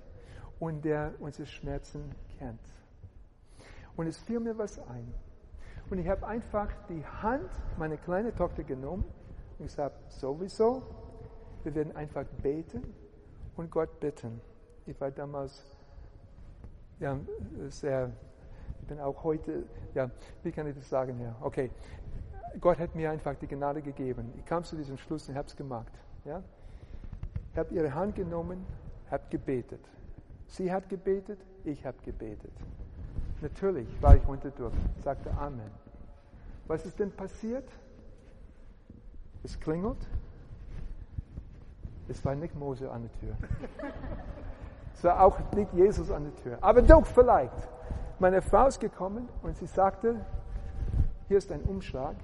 und 0.59 0.83
der 0.83 1.13
unsere 1.19 1.47
Schmerzen 1.47 2.11
kennt. 2.37 2.59
Und 3.95 4.07
es 4.07 4.17
fiel 4.17 4.41
mir 4.41 4.57
was 4.57 4.79
ein. 4.79 5.13
Und 5.89 5.99
ich 5.99 6.09
habe 6.09 6.27
einfach 6.27 6.67
die 6.89 7.05
Hand 7.05 7.49
meiner 7.77 7.95
kleinen 7.95 8.35
Tochter 8.35 8.65
genommen 8.65 9.05
und 9.59 9.67
gesagt, 9.67 10.11
sowieso, 10.11 10.83
wir 11.65 11.75
werden 11.75 11.95
einfach 11.95 12.25
beten 12.41 12.81
und 13.57 13.71
Gott 13.71 13.99
bitten. 13.99 14.39
Ich 14.85 14.99
war 15.01 15.11
damals 15.11 15.63
ja, 16.99 17.19
sehr, 17.69 18.11
ich 18.81 18.87
bin 18.87 18.99
auch 18.99 19.23
heute, 19.23 19.63
ja, 19.93 20.09
wie 20.43 20.51
kann 20.51 20.67
ich 20.67 20.75
das 20.75 20.87
sagen? 20.87 21.19
Ja, 21.19 21.35
okay. 21.41 21.71
Gott 22.61 22.79
hat 22.79 22.95
mir 22.95 23.11
einfach 23.11 23.35
die 23.35 23.47
Gnade 23.47 23.81
gegeben. 23.81 24.31
Ich 24.37 24.45
kam 24.45 24.63
zu 24.63 24.77
diesem 24.77 24.97
Schluss 24.97 25.27
und 25.27 25.35
habe 25.35 25.47
es 25.47 25.55
gemacht. 25.55 25.91
Ja? 26.23 26.41
Ich 27.51 27.57
habe 27.57 27.73
ihre 27.73 27.93
Hand 27.93 28.15
genommen, 28.15 28.65
habe 29.11 29.23
gebetet. 29.29 29.81
Sie 30.47 30.71
hat 30.71 30.87
gebetet, 30.87 31.39
ich 31.63 31.85
habe 31.85 31.97
gebetet. 32.05 32.53
Natürlich 33.41 33.87
war 34.01 34.15
ich 34.15 34.25
unter 34.27 34.51
Druck, 34.51 34.71
sagte 35.03 35.31
Amen. 35.31 35.71
Was 36.67 36.85
ist 36.85 36.99
denn 36.99 37.11
passiert? 37.11 37.67
Es 39.43 39.59
klingelt, 39.59 40.07
es 42.07 42.23
war 42.23 42.35
nicht 42.35 42.55
Mose 42.55 42.89
an 42.91 43.03
der 43.03 43.11
Tür. 43.19 43.35
Es 44.97 45.03
war 45.03 45.21
auch 45.21 45.37
nicht 45.53 45.73
Jesus 45.73 46.09
an 46.09 46.23
der 46.23 46.35
Tür. 46.41 46.57
Aber 46.61 46.81
doch 46.81 47.05
vielleicht. 47.05 47.51
Meine 48.17 48.41
Frau 48.41 48.67
ist 48.67 48.79
gekommen 48.79 49.27
und 49.43 49.57
sie 49.57 49.65
sagte, 49.65 50.15
hier 51.27 51.37
ist 51.37 51.51
ein 51.51 51.61
Umschlag. 51.63 52.15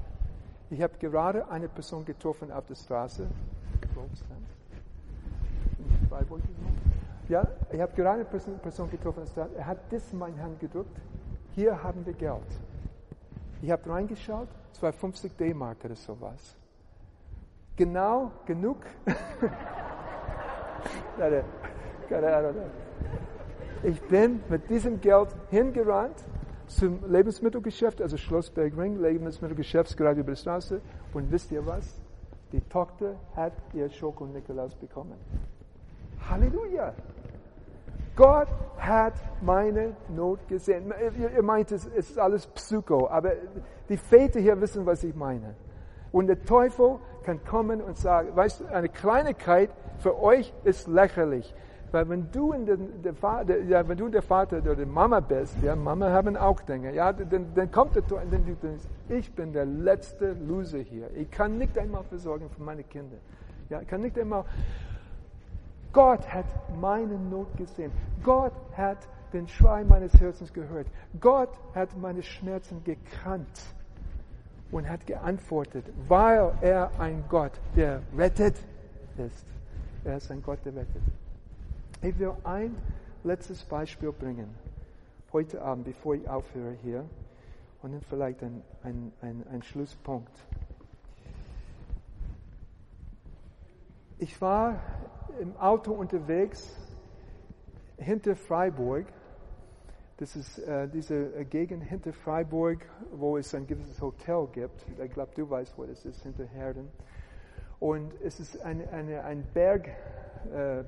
Ich 0.69 0.81
habe 0.81 0.93
gerade 0.97 1.49
eine 1.49 1.67
Person 1.67 2.05
getroffen 2.05 2.49
auf 2.49 2.65
der 2.67 2.75
Straße. 2.75 3.27
Ja, 7.27 7.45
ich 7.71 7.81
habe 7.81 7.91
gerade 7.93 8.21
eine 8.21 8.25
Person 8.25 8.89
getroffen. 8.89 9.23
Er 9.57 9.65
hat 9.65 9.79
das 9.89 10.13
in 10.13 10.19
meine 10.19 10.41
Hand 10.41 10.61
gedrückt. 10.61 10.97
Hier 11.53 11.83
haben 11.83 12.05
wir 12.05 12.13
Geld. 12.13 12.39
Ich 13.61 13.69
habe 13.69 13.89
reingeschaut, 13.89 14.47
es 14.71 14.81
war 14.81 14.93
50 14.93 15.35
D-Mark 15.35 15.83
oder 15.83 15.95
sowas 15.95 16.55
genau 17.81 18.31
genug. 18.45 18.77
ich 23.83 23.99
bin 24.03 24.43
mit 24.49 24.69
diesem 24.69 25.01
Geld 25.01 25.29
hingerannt 25.49 26.23
zum 26.67 26.99
Lebensmittelgeschäft, 27.11 27.99
also 27.99 28.17
Schlossberg 28.17 28.77
Ring, 28.77 29.01
Lebensmittelgeschäft 29.01 29.97
gerade 29.97 30.19
über 30.19 30.33
die 30.33 30.37
Straße. 30.37 30.79
Und 31.13 31.31
wisst 31.31 31.51
ihr 31.51 31.65
was? 31.65 31.99
Die 32.51 32.61
Tochter 32.61 33.15
hat 33.35 33.53
ihr 33.73 33.89
Schoko-Nikolaus 33.89 34.75
bekommen. 34.75 35.15
Halleluja! 36.29 36.93
Gott 38.15 38.49
hat 38.77 39.15
meine 39.41 39.95
Not 40.09 40.47
gesehen. 40.47 40.93
Ihr, 41.17 41.41
meint, 41.41 41.71
es 41.71 41.85
ist 41.87 42.19
alles 42.19 42.45
Psycho, 42.45 43.07
aber 43.07 43.31
die 43.89 43.97
Väter 43.97 44.39
hier 44.39 44.61
wissen, 44.61 44.85
was 44.85 45.03
ich 45.03 45.15
meine. 45.15 45.55
Und 46.11 46.27
der 46.27 46.43
Teufel 46.43 46.99
kann 47.23 47.43
kommen 47.43 47.81
und 47.81 47.97
sagen, 47.97 48.35
weißt 48.35 48.61
du, 48.61 48.65
eine 48.65 48.89
Kleinigkeit 48.89 49.69
für 49.99 50.21
euch 50.21 50.53
ist 50.63 50.87
lächerlich. 50.87 51.53
Weil 51.91 52.07
wenn 52.07 52.31
du, 52.31 52.53
in 52.53 52.65
den, 52.65 53.01
der 53.03 53.13
Vater, 53.13 53.59
ja, 53.63 53.85
wenn 53.87 53.97
du 53.97 54.07
der 54.07 54.21
Vater 54.21 54.59
oder 54.59 54.75
die 54.75 54.85
Mama 54.85 55.19
bist, 55.19 55.55
ja, 55.61 55.75
Mama 55.75 56.09
haben 56.09 56.37
auch 56.37 56.61
Dinge, 56.61 56.93
ja, 56.93 57.11
dann, 57.11 57.53
dann 57.53 57.69
kommt 57.69 57.95
der 57.95 58.07
Teufel 58.07 58.23
und 58.23 58.31
dann 58.31 58.45
denkst, 58.45 58.85
ich 59.09 59.33
bin 59.33 59.51
der 59.51 59.65
letzte 59.65 60.33
Loser 60.33 60.79
hier. 60.79 61.09
Ich 61.15 61.29
kann 61.29 61.57
nicht 61.57 61.77
einmal 61.77 62.03
versorgen 62.03 62.49
für 62.49 62.63
meine 62.63 62.83
Kinder. 62.83 63.17
Ja, 63.69 63.81
ich 63.81 63.87
kann 63.87 64.01
nicht 64.01 64.17
einmal. 64.17 64.45
Gott 65.91 66.25
hat 66.33 66.45
meine 66.79 67.19
Not 67.19 67.57
gesehen. 67.57 67.91
Gott 68.23 68.53
hat 68.77 68.99
den 69.33 69.47
Schrei 69.49 69.83
meines 69.83 70.13
Herzens 70.19 70.53
gehört. 70.53 70.87
Gott 71.19 71.49
hat 71.75 71.97
meine 71.97 72.23
Schmerzen 72.23 72.81
gekannt 72.85 73.75
und 74.71 74.89
hat 74.89 75.05
geantwortet, 75.05 75.85
weil 76.07 76.53
er 76.61 76.91
ein 76.99 77.23
Gott, 77.29 77.51
der 77.75 78.01
rettet 78.17 78.55
ist. 79.17 79.45
Er 80.03 80.17
ist 80.17 80.31
ein 80.31 80.41
Gott, 80.41 80.59
der 80.65 80.75
rettet. 80.75 81.01
Ich 82.01 82.17
will 82.17 82.33
ein 82.43 82.75
letztes 83.23 83.63
Beispiel 83.63 84.11
bringen, 84.11 84.55
heute 85.31 85.61
Abend, 85.61 85.85
bevor 85.85 86.15
ich 86.15 86.27
aufhöre 86.27 86.75
hier, 86.81 87.05
und 87.81 87.93
dann 87.93 88.01
vielleicht 88.01 88.41
ein, 88.43 88.61
ein, 88.83 89.11
ein, 89.21 89.43
ein 89.51 89.63
Schlusspunkt. 89.63 90.31
Ich 94.17 94.39
war 94.39 94.79
im 95.39 95.55
Auto 95.57 95.91
unterwegs 95.91 96.75
hinter 97.97 98.35
Freiburg 98.35 99.07
das 100.21 100.35
ist 100.35 100.59
äh, 100.59 100.87
diese 100.87 101.35
äh, 101.35 101.45
Gegend 101.45 101.83
hinter 101.83 102.13
Freiburg, 102.13 102.85
wo 103.11 103.37
es 103.37 103.55
ein 103.55 103.65
gewisses 103.65 103.99
Hotel 103.99 104.47
gibt. 104.53 104.85
Ich 105.03 105.11
glaube, 105.11 105.31
du 105.35 105.49
weißt, 105.49 105.75
wo 105.79 105.83
das 105.83 106.05
ist, 106.05 106.21
hinter 106.21 106.45
Herden. 106.45 106.89
Und 107.79 108.13
es 108.23 108.39
ist 108.39 108.61
eine, 108.61 108.87
eine, 108.91 109.23
ein 109.23 109.43
Berg, 109.51 109.89
äh, 110.53 110.83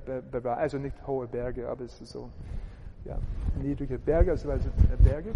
also 0.47 0.77
nicht 0.77 0.95
hohe 1.07 1.25
Berge, 1.25 1.67
aber 1.67 1.83
es 1.83 1.99
ist 1.99 2.11
so 2.11 2.29
ja, 3.05 3.17
niedrige 3.59 3.97
Berge, 3.97 4.29
also, 4.29 4.51
also 4.51 4.69
Berge, 5.03 5.31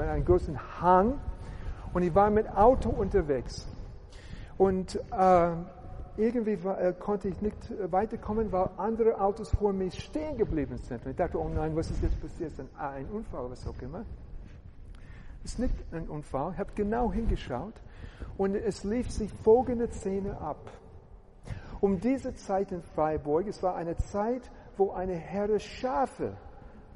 einen 0.00 0.24
großen 0.24 0.80
Hang. 0.80 1.18
Und 1.92 2.04
ich 2.04 2.14
war 2.14 2.30
mit 2.30 2.48
Auto 2.56 2.90
unterwegs. 2.90 3.66
Und 4.58 4.94
äh, 5.10 5.50
irgendwie 6.16 6.62
war, 6.64 6.80
äh, 6.80 6.92
konnte 6.92 7.28
ich 7.28 7.40
nicht 7.40 7.70
äh, 7.70 7.90
weiterkommen, 7.90 8.50
weil 8.52 8.68
andere 8.76 9.20
Autos 9.20 9.50
vor 9.50 9.72
mir 9.72 9.90
stehen 9.90 10.36
geblieben 10.36 10.76
sind. 10.78 11.04
Und 11.04 11.12
ich 11.12 11.16
dachte, 11.16 11.38
oh 11.38 11.48
nein, 11.48 11.74
was 11.76 11.90
ist 11.90 12.02
jetzt 12.02 12.20
passiert? 12.20 12.58
Ein, 12.58 12.68
ah, 12.76 12.90
ein 12.90 13.06
Unfall, 13.06 13.50
was 13.50 13.66
auch 13.66 13.80
immer. 13.80 14.04
Es 15.44 15.52
ist 15.52 15.58
nicht 15.58 15.74
ein 15.92 16.08
Unfall. 16.08 16.52
Ich 16.52 16.58
habe 16.58 16.70
genau 16.74 17.12
hingeschaut 17.12 17.74
und 18.36 18.54
es 18.54 18.84
lief 18.84 19.10
sich 19.10 19.32
folgende 19.32 19.88
Szene 19.88 20.38
ab. 20.38 20.70
Um 21.80 21.98
diese 21.98 22.34
Zeit 22.34 22.72
in 22.72 22.82
Freiburg, 22.82 23.46
es 23.46 23.62
war 23.62 23.74
eine 23.74 23.96
Zeit, 23.96 24.50
wo 24.76 24.90
eine 24.92 25.14
Herde 25.14 25.58
Schafe 25.58 26.36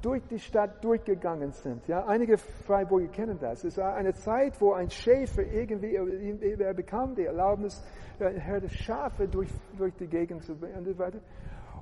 durch 0.01 0.21
die 0.27 0.39
Stadt 0.39 0.83
durchgegangen 0.83 1.51
sind. 1.51 1.87
Ja, 1.87 2.05
einige 2.05 2.37
Freiburger 2.37 3.07
kennen 3.07 3.39
das. 3.39 3.63
Es 3.63 3.77
war 3.77 3.95
eine 3.95 4.13
Zeit, 4.13 4.59
wo 4.61 4.73
ein 4.73 4.89
Schäfer 4.89 5.43
irgendwie, 5.43 5.95
er 5.95 6.73
bekam 6.73 7.15
die 7.15 7.25
Erlaubnis, 7.25 7.83
eine 8.19 8.39
Herde 8.39 8.69
Schafe 8.69 9.27
durch, 9.27 9.49
durch 9.77 9.93
die 9.95 10.07
Gegend 10.07 10.43
zu 10.43 10.55
bringen 10.55 10.77
und 10.77 10.85
so 10.85 10.97
weiter. 10.97 11.19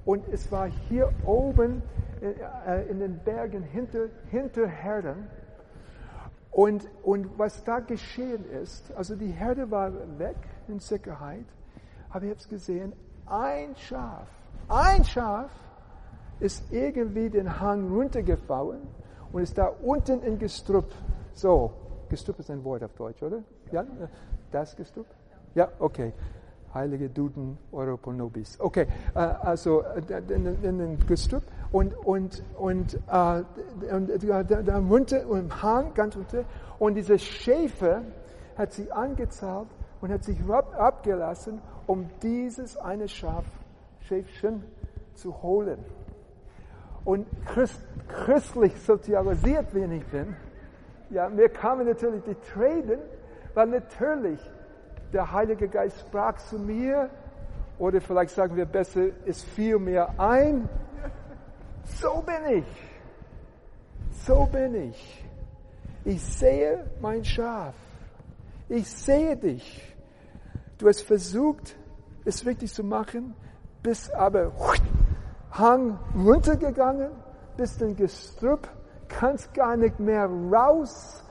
Und 0.06 0.28
es 0.30 0.52
war 0.52 0.68
hier 0.68 1.10
oben 1.26 1.82
äh, 2.22 2.90
in 2.90 3.00
den 3.00 3.20
Bergen 3.24 3.64
hinter, 3.64 4.08
hinter 4.30 4.68
Herden. 4.68 5.28
Und, 6.52 6.88
und 7.02 7.38
was 7.38 7.64
da 7.64 7.80
geschehen 7.80 8.46
ist, 8.46 8.94
also 8.96 9.16
die 9.16 9.32
Herde 9.32 9.72
war 9.72 9.92
weg 10.20 10.36
in 10.68 10.80
Sicherheit, 10.80 11.46
aber 12.10 12.26
ich 12.26 12.30
habe 12.30 12.40
es 12.40 12.48
gesehen, 12.48 12.94
ein 13.26 13.76
Schaf, 13.76 14.28
ein 14.68 15.04
Schaf 15.04 15.52
ist 16.40 16.72
irgendwie 16.72 17.30
den 17.30 17.60
Hang 17.60 17.94
runtergefallen 17.94 18.82
und 19.32 19.42
ist 19.42 19.58
da 19.58 19.72
unten 19.82 20.22
in 20.22 20.40
Gestrüpp. 20.40 20.92
So, 21.34 21.72
Gestrüpp 22.10 22.40
ist 22.40 22.52
ein 22.52 22.64
Wort 22.64 22.84
auf 22.84 22.94
Deutsch, 22.94 23.22
oder? 23.24 23.40
Ja? 23.72 23.86
Das 24.52 24.76
Gestrüpp? 24.76 25.08
Ja, 25.56 25.70
okay. 25.80 26.14
Heilige 26.74 27.10
Duden 27.10 27.58
Europonobis. 27.72 28.60
Okay, 28.60 28.88
äh, 29.14 29.20
also 29.20 29.82
äh, 29.82 30.22
in 30.30 30.78
den 30.80 31.06
Gestrüpp 31.06 31.44
und, 31.72 31.96
und, 31.98 32.44
und, 32.58 32.96
äh, 33.12 33.44
und 33.94 34.10
da, 34.24 34.44
da 34.44 34.78
runter, 34.80 35.22
im 35.22 35.62
Hang 35.62 35.94
ganz 35.94 36.16
runter 36.16 36.46
und 36.80 36.96
dieser 36.96 37.20
Schäfer 37.20 38.02
hat 38.58 38.74
sich 38.74 38.92
angezahlt 38.92 39.68
und 40.02 40.12
hat 40.12 40.24
sich 40.24 40.38
abgelassen, 40.50 41.62
um 41.88 42.10
dieses 42.22 42.78
eine 42.78 43.08
Schaf, 43.08 43.46
Schäfchen 44.02 44.64
zu 45.16 45.42
holen. 45.42 45.80
Und 47.06 47.28
Christ, 47.46 47.80
christlich 48.08 48.74
sozialisiert, 48.82 49.68
ich 49.74 50.06
bin, 50.06 50.36
ja, 51.10 51.30
mir 51.30 51.50
kamen 51.50 51.86
natürlich 51.86 52.24
die 52.24 52.36
Tränen, 52.54 53.00
weil 53.54 53.68
natürlich 53.68 54.40
der 55.12 55.32
Heilige 55.32 55.68
Geist 55.68 56.00
sprach 56.00 56.38
zu 56.38 56.58
mir, 56.58 57.10
oder 57.78 58.02
vielleicht 58.02 58.34
sagen 58.34 58.56
wir 58.56 58.66
besser, 58.66 59.08
es 59.26 59.44
fiel 59.44 59.80
mir 59.80 60.08
ein, 60.20 60.70
so 61.84 62.22
bin 62.22 62.60
ich, 62.60 62.66
so 64.26 64.46
bin 64.46 64.90
ich. 64.90 65.26
Ich 66.06 66.24
sehe 66.24 66.86
mein 67.02 67.24
Schaf, 67.24 67.76
ich 68.70 68.90
sehe 68.90 69.36
dich. 69.36 69.96
Du 70.78 70.88
hast 70.88 71.02
versucht, 71.02 71.76
es 72.26 72.46
richtig 72.46 72.74
zu 72.74 72.84
machen, 72.84 73.36
bist 73.82 74.14
aber 74.14 74.52
Hang 75.54 76.00
runtergegangen, 76.16 77.12
bist 77.58 77.82
in 77.82 77.96
Gestrüpp, 77.96 78.68
kannst 79.08 79.54
gar 79.54 79.78
nicht 79.78 80.00
mehr 80.00 80.26
raus, 80.26 81.24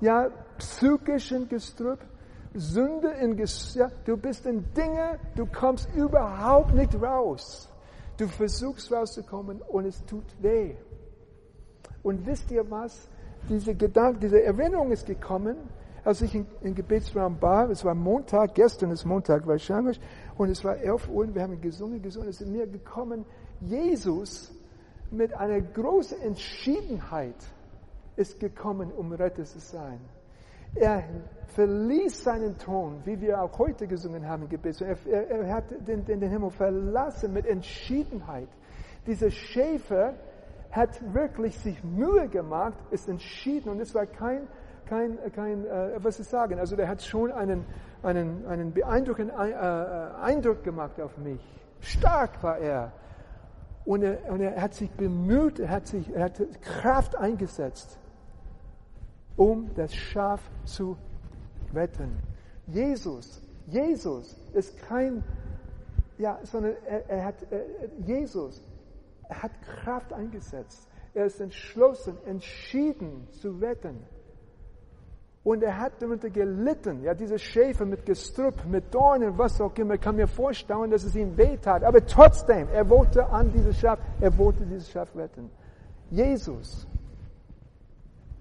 ja, 0.00 0.28
psychisch 0.58 1.32
in 1.32 1.48
Gestrüpp, 1.48 2.00
Sünde 2.52 3.08
in 3.22 3.36
Gestrüpp, 3.36 3.80
ja, 3.80 3.96
du 4.04 4.18
bist 4.18 4.44
in 4.44 4.70
Dinge, 4.74 5.18
du 5.34 5.46
kommst 5.46 5.88
überhaupt 5.94 6.74
nicht 6.74 6.94
raus. 7.00 7.68
Du 8.18 8.28
versuchst 8.28 8.92
rauszukommen 8.92 9.62
und 9.62 9.86
es 9.86 10.04
tut 10.04 10.26
weh. 10.42 10.74
Und 12.02 12.26
wisst 12.26 12.50
ihr 12.50 12.70
was? 12.70 13.08
Diese 13.48 13.74
Gedanke, 13.74 14.18
diese 14.20 14.42
Erinnerung 14.42 14.92
ist 14.92 15.06
gekommen, 15.06 15.56
als 16.04 16.20
ich 16.20 16.34
in 16.34 16.74
Gebetsraum 16.74 17.40
war. 17.40 17.70
Es 17.70 17.84
war 17.84 17.94
Montag, 17.94 18.54
gestern 18.54 18.90
ist 18.90 19.06
Montag 19.06 19.46
wahrscheinlich, 19.46 19.98
und 20.36 20.50
es 20.50 20.62
war 20.64 20.76
11 20.76 21.08
Uhr 21.08 21.24
und 21.24 21.34
wir 21.34 21.42
haben 21.42 21.58
gesungen, 21.60 22.02
gesungen. 22.02 22.28
Es 22.28 22.40
ist 22.42 22.50
mir 22.50 22.66
gekommen, 22.66 23.24
Jesus 23.60 24.52
mit 25.10 25.34
einer 25.34 25.60
großen 25.60 26.20
Entschiedenheit 26.22 27.36
ist 28.16 28.40
gekommen, 28.40 28.92
um 28.92 29.12
Retter 29.12 29.44
zu 29.44 29.58
sein. 29.58 30.00
Er 30.74 31.02
verließ 31.48 32.22
seinen 32.22 32.56
Thron, 32.58 33.00
wie 33.04 33.20
wir 33.20 33.42
auch 33.42 33.58
heute 33.58 33.86
gesungen 33.88 34.26
haben 34.26 34.44
im 34.44 34.48
Gebet. 34.48 34.80
Er, 34.80 34.96
er, 35.06 35.28
er 35.30 35.54
hat 35.54 35.64
den, 35.86 36.04
den, 36.04 36.20
den 36.20 36.30
Himmel 36.30 36.50
verlassen 36.50 37.32
mit 37.32 37.46
Entschiedenheit. 37.46 38.48
Dieser 39.06 39.30
Schäfer 39.30 40.14
hat 40.70 41.12
wirklich 41.12 41.58
sich 41.58 41.82
Mühe 41.82 42.28
gemacht, 42.28 42.78
ist 42.92 43.08
entschieden 43.08 43.70
und 43.70 43.80
es 43.80 43.94
war 43.94 44.06
kein, 44.06 44.46
kein, 44.86 45.18
kein 45.32 45.66
äh, 45.66 45.98
was 45.98 46.20
ich 46.20 46.28
sagen, 46.28 46.60
also 46.60 46.76
der 46.76 46.86
hat 46.88 47.02
schon 47.02 47.32
einen, 47.32 47.64
einen, 48.02 48.46
einen 48.46 48.72
beeindruckenden 48.72 49.36
äh, 49.36 49.54
Eindruck 50.22 50.62
gemacht 50.62 51.00
auf 51.00 51.16
mich. 51.18 51.40
Stark 51.80 52.42
war 52.42 52.58
er. 52.58 52.92
Und 53.84 54.02
er, 54.02 54.30
und 54.30 54.40
er 54.40 54.60
hat 54.60 54.74
sich 54.74 54.90
bemüht, 54.90 55.58
er 55.58 55.70
hat, 55.70 55.86
sich, 55.86 56.08
er 56.14 56.24
hat 56.24 56.40
Kraft 56.62 57.16
eingesetzt, 57.16 57.98
um 59.36 59.70
das 59.74 59.94
Schaf 59.94 60.40
zu 60.64 60.96
retten. 61.74 62.18
Jesus, 62.66 63.42
Jesus 63.66 64.36
ist 64.52 64.76
kein, 64.78 65.24
ja, 66.18 66.38
sondern 66.42 66.74
er, 66.86 67.08
er 67.08 67.24
hat, 67.24 67.46
er, 67.50 67.64
Jesus, 68.06 68.62
er 69.28 69.42
hat 69.42 69.52
Kraft 69.62 70.12
eingesetzt. 70.12 70.86
Er 71.14 71.26
ist 71.26 71.40
entschlossen, 71.40 72.16
entschieden 72.26 73.26
zu 73.40 73.58
retten. 73.58 73.98
Und 75.42 75.62
er 75.62 75.78
hat 75.78 76.02
darunter 76.02 76.28
gelitten, 76.28 77.02
ja, 77.02 77.14
diese 77.14 77.38
Schäfer 77.38 77.86
mit 77.86 78.04
Gestrüpp, 78.04 78.66
mit 78.66 78.92
Dornen, 78.94 79.38
was 79.38 79.58
auch 79.60 79.74
immer. 79.76 79.96
Kann 79.96 80.16
mir 80.16 80.26
vorstellen, 80.26 80.90
dass 80.90 81.02
es 81.02 81.16
ihm 81.16 81.36
wehtat. 81.36 81.82
Aber 81.82 82.04
trotzdem, 82.04 82.68
er 82.68 82.88
wollte 82.90 83.26
an 83.26 83.50
dieses 83.50 83.78
Schaf, 83.78 83.98
er 84.20 84.36
wollte 84.36 84.66
dieses 84.66 84.90
Schaf 84.90 85.14
retten. 85.16 85.50
Jesus 86.10 86.86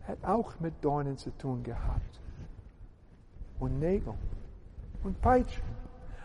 hat 0.07 0.17
auch 0.25 0.59
mit 0.59 0.73
Dornen 0.83 1.15
zu 1.17 1.29
tun 1.37 1.63
gehabt. 1.63 2.19
Und 3.59 3.79
Nägel 3.79 4.13
und 5.03 5.21
Peitschen. 5.21 5.63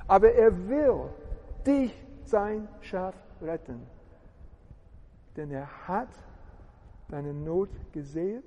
Aber 0.09 0.33
er 0.33 0.69
will 0.69 1.09
dich, 1.67 1.93
sein 2.25 2.67
Schaf, 2.81 3.15
retten. 3.41 3.83
Denn 5.37 5.51
er 5.51 5.69
hat 5.87 6.09
deine 7.09 7.33
Not 7.33 7.69
gesehen, 7.93 8.43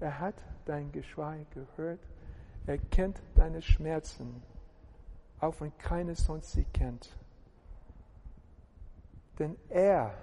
er 0.00 0.18
hat 0.18 0.34
dein 0.66 0.92
Geschrei 0.92 1.46
gehört, 1.54 2.00
er 2.66 2.78
kennt 2.78 3.20
deine 3.34 3.62
Schmerzen, 3.62 4.42
auch 5.40 5.60
wenn 5.60 5.76
keiner 5.78 6.14
sonst 6.14 6.52
sie 6.52 6.64
kennt. 6.72 7.16
Denn 9.38 9.56
er 9.68 10.14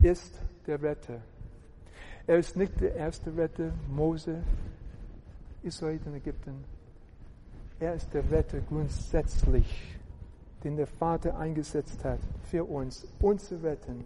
ist 0.00 0.40
der 0.66 0.82
Retter. 0.82 1.20
Er 2.26 2.38
ist 2.38 2.56
nicht 2.56 2.80
der 2.80 2.94
erste 2.94 3.36
Retter, 3.36 3.72
Mose, 3.88 4.42
Israel 5.62 6.00
in 6.06 6.14
Ägypten. 6.14 6.64
Er 7.80 7.94
ist 7.94 8.12
der 8.12 8.30
Retter 8.30 8.60
grundsätzlich, 8.60 9.98
den 10.62 10.76
der 10.76 10.86
Vater 10.86 11.38
eingesetzt 11.38 12.04
hat 12.04 12.20
für 12.42 12.64
uns, 12.64 13.06
uns 13.20 13.48
zu 13.48 13.62
retten, 13.62 14.04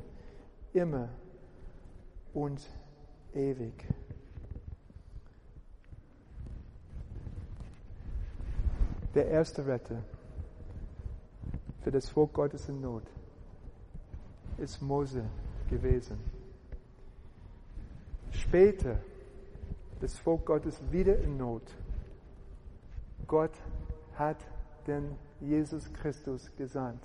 immer 0.72 1.08
und 2.34 2.60
ewig. 3.34 3.84
Der 9.14 9.28
erste 9.28 9.66
Retter 9.66 10.02
für 11.82 11.90
das 11.90 12.08
Volk 12.08 12.34
Gottes 12.34 12.68
in 12.68 12.80
Not 12.80 13.04
ist 14.58 14.82
Mose 14.82 15.24
gewesen. 15.70 16.18
Später 18.30 18.98
das 20.00 20.18
Volk 20.18 20.44
Gottes 20.44 20.80
wieder 20.90 21.18
in 21.18 21.36
Not. 21.36 21.62
Gott 23.26 23.56
hat 24.14 24.36
den 24.86 25.16
Jesus 25.40 25.92
Christus 25.92 26.50
gesandt. 26.56 27.02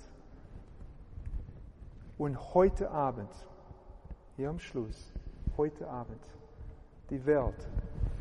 Und 2.18 2.54
heute 2.54 2.90
Abend, 2.90 3.30
hier 4.36 4.50
am 4.50 4.58
Schluss, 4.58 5.12
heute 5.56 5.88
Abend, 5.88 6.20
die 7.10 7.24
Welt 7.26 7.68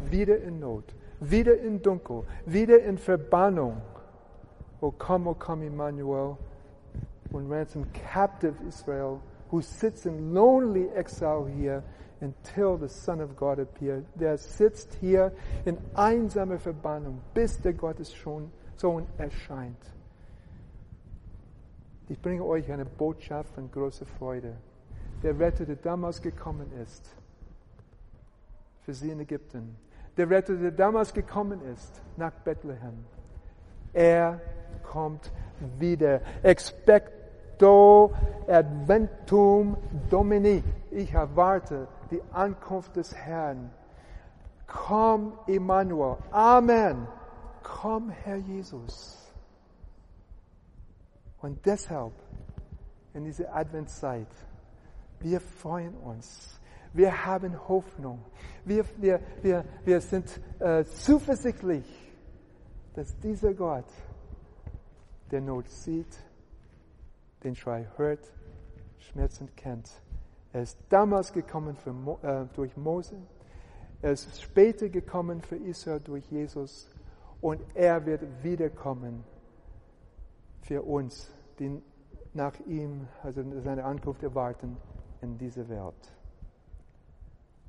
wieder 0.10 0.38
in 0.42 0.60
Not, 0.60 0.96
wieder 1.20 1.58
in 1.60 1.82
Dunkel, 1.82 2.24
wieder 2.46 2.84
in 2.84 2.98
Verbannung. 2.98 3.82
O 4.82 4.92
komm, 4.92 5.28
o 5.28 5.34
komm, 5.34 5.62
Emmanuel, 5.62 6.38
und 7.32 7.50
ransom 7.50 7.86
captive 7.94 8.56
Israel, 8.68 9.20
who 9.50 9.62
sits 9.62 10.06
in 10.06 10.34
lonely 10.34 10.90
exile 10.90 11.46
here 11.46 11.84
until 12.22 12.78
the 12.78 12.90
Son 12.90 13.22
of 13.22 13.36
God 13.36 13.60
appeared. 13.60 14.06
Der 14.16 14.38
sitzt 14.38 14.94
hier 15.00 15.32
in 15.66 15.78
einsamer 15.94 16.60
Verbannung, 16.60 17.22
bis 17.34 17.60
der 17.62 17.74
Gottes 17.74 18.14
Sohn 18.78 19.08
erscheint. 19.18 19.78
Ich 22.10 22.20
bringe 22.22 22.44
euch 22.44 22.72
eine 22.72 22.86
Botschaft 22.86 23.54
von 23.54 23.72
großer 23.72 24.06
Freude. 24.06 24.56
Der 25.22 25.40
Retter, 25.40 25.66
der 25.66 25.78
damals 25.78 26.22
gekommen 26.22 26.72
ist, 26.82 27.16
für 28.82 28.94
sie 28.94 29.10
in 29.10 29.20
Ägypten. 29.22 29.76
Der 30.18 30.30
Retter, 30.30 30.56
der 30.56 30.72
damals 30.72 31.14
gekommen 31.14 31.62
ist, 31.74 32.02
nach 32.18 32.32
Bethlehem. 32.32 33.06
Er 33.94 34.40
kommt 34.84 35.32
wieder. 35.80 36.22
Expecto 36.44 38.14
adventum 38.48 39.78
domini. 40.10 40.64
Ich 40.92 41.14
erwarte 41.14 41.88
die 42.12 42.22
Ankunft 42.32 42.96
des 42.96 43.16
Herrn. 43.16 43.72
Komm, 44.68 45.34
Emmanuel. 45.48 46.18
Amen. 46.32 47.08
Komm, 47.62 48.10
Herr 48.10 48.38
Jesus. 48.38 49.32
Und 51.42 51.66
deshalb 51.66 52.14
in 53.14 53.26
dieser 53.26 53.54
Adventszeit, 53.54 54.28
wir 55.20 55.40
freuen 55.40 55.94
uns. 55.96 56.60
Wir 56.94 57.26
haben 57.26 57.68
Hoffnung. 57.68 58.24
Wir, 58.64 58.86
wir, 58.98 59.20
wir, 59.42 59.66
wir 59.84 60.00
sind 60.00 60.40
äh, 60.60 60.86
zuversichtlich, 60.86 61.86
dass 62.94 63.18
dieser 63.20 63.54
Gott, 63.54 63.92
der 65.32 65.42
Not 65.42 65.68
sieht, 65.68 66.16
den 67.44 67.56
Schrei 67.56 67.88
hört, 67.98 68.32
Schmerzen 69.00 69.50
kennt, 69.56 69.90
er 70.54 70.62
ist 70.62 70.78
damals 70.90 71.34
gekommen 71.34 71.76
für, 71.76 71.90
äh, 72.22 72.46
durch 72.56 72.78
Mose. 72.78 73.16
Er 74.04 74.12
ist 74.12 74.40
später 74.40 74.88
gekommen 74.88 75.42
für 75.42 75.56
Israel 75.56 76.00
durch 76.00 76.30
Jesus. 76.30 76.88
Und 77.42 77.60
er 77.74 78.06
wird 78.06 78.22
wiederkommen 78.44 79.24
für 80.62 80.84
uns, 80.84 81.34
die 81.58 81.82
nach 82.34 82.54
ihm, 82.68 83.08
also 83.24 83.44
seine 83.62 83.84
Ankunft 83.84 84.22
erwarten 84.22 84.78
in 85.22 85.40
diese 85.40 85.68
Welt. 85.68 86.14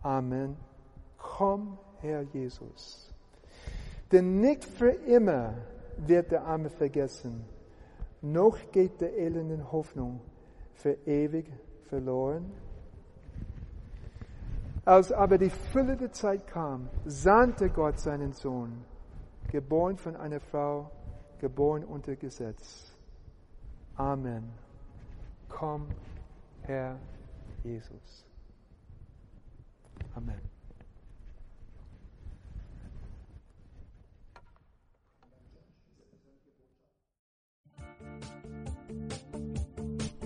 Amen. 0.05 0.57
Komm, 1.17 1.79
Herr 2.01 2.23
Jesus. 2.23 3.11
Denn 4.13 4.41
nicht 4.41 4.65
für 4.65 4.91
immer 4.91 5.55
wird 5.97 6.31
der 6.31 6.45
Arme 6.45 6.69
vergessen, 6.69 7.45
noch 8.21 8.59
geht 8.71 9.01
der 9.01 9.17
elenden 9.17 9.73
Hoffnung 9.73 10.21
für 10.75 10.93
ewig 11.07 11.47
verloren. 11.89 12.53
Als 14.85 15.11
aber 15.11 15.39
die 15.39 15.51
Fülle 15.51 15.97
der 15.97 16.13
Zeit 16.13 16.47
kam, 16.47 16.91
sandte 17.07 17.71
Gott 17.71 17.99
seinen 17.99 18.35
Sohn, 18.35 18.85
geboren 19.51 19.97
von 19.97 20.17
einer 20.17 20.41
Frau, 20.41 20.91
geboren 21.39 21.83
unter 21.85 22.15
Gesetz. 22.17 22.95
Amen. 23.97 24.53
Komm, 25.49 25.87
Herr 26.63 26.99
Jesus. 27.63 28.27
Amen. 30.15 30.41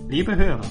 Liebe 0.07 0.35
Hörer, 0.35 0.61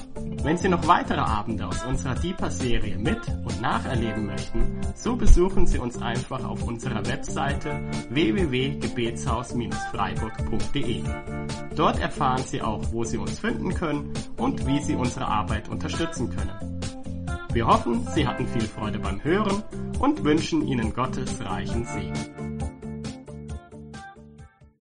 wenn 0.43 0.57
Sie 0.57 0.67
noch 0.67 0.85
weitere 0.85 1.21
Abende 1.21 1.65
aus 1.65 1.81
unserer 1.85 2.15
Deeper-Serie 2.15 2.97
mit 2.97 3.25
und 3.27 3.61
nacherleben 3.61 4.25
möchten, 4.25 4.81
so 4.95 5.15
besuchen 5.15 5.65
Sie 5.65 5.79
uns 5.79 6.01
einfach 6.01 6.43
auf 6.43 6.61
unserer 6.63 7.05
Webseite 7.05 7.89
www.gebetshaus-freiburg.de. 8.09 11.03
Dort 11.75 11.99
erfahren 11.99 12.43
Sie 12.45 12.61
auch, 12.61 12.83
wo 12.91 13.05
Sie 13.05 13.17
uns 13.17 13.39
finden 13.39 13.73
können 13.73 14.11
und 14.35 14.67
wie 14.67 14.81
Sie 14.81 14.95
unsere 14.95 15.27
Arbeit 15.27 15.69
unterstützen 15.69 16.29
können. 16.29 16.78
Wir 17.51 17.65
hoffen, 17.65 18.07
Sie 18.13 18.27
hatten 18.27 18.47
viel 18.47 18.61
Freude 18.61 18.99
beim 18.99 19.23
Hören 19.23 19.63
und 19.99 20.23
wünschen 20.23 20.67
Ihnen 20.67 20.93
Gottes 20.93 21.43
reichen 21.43 21.83
Segen. 21.83 22.58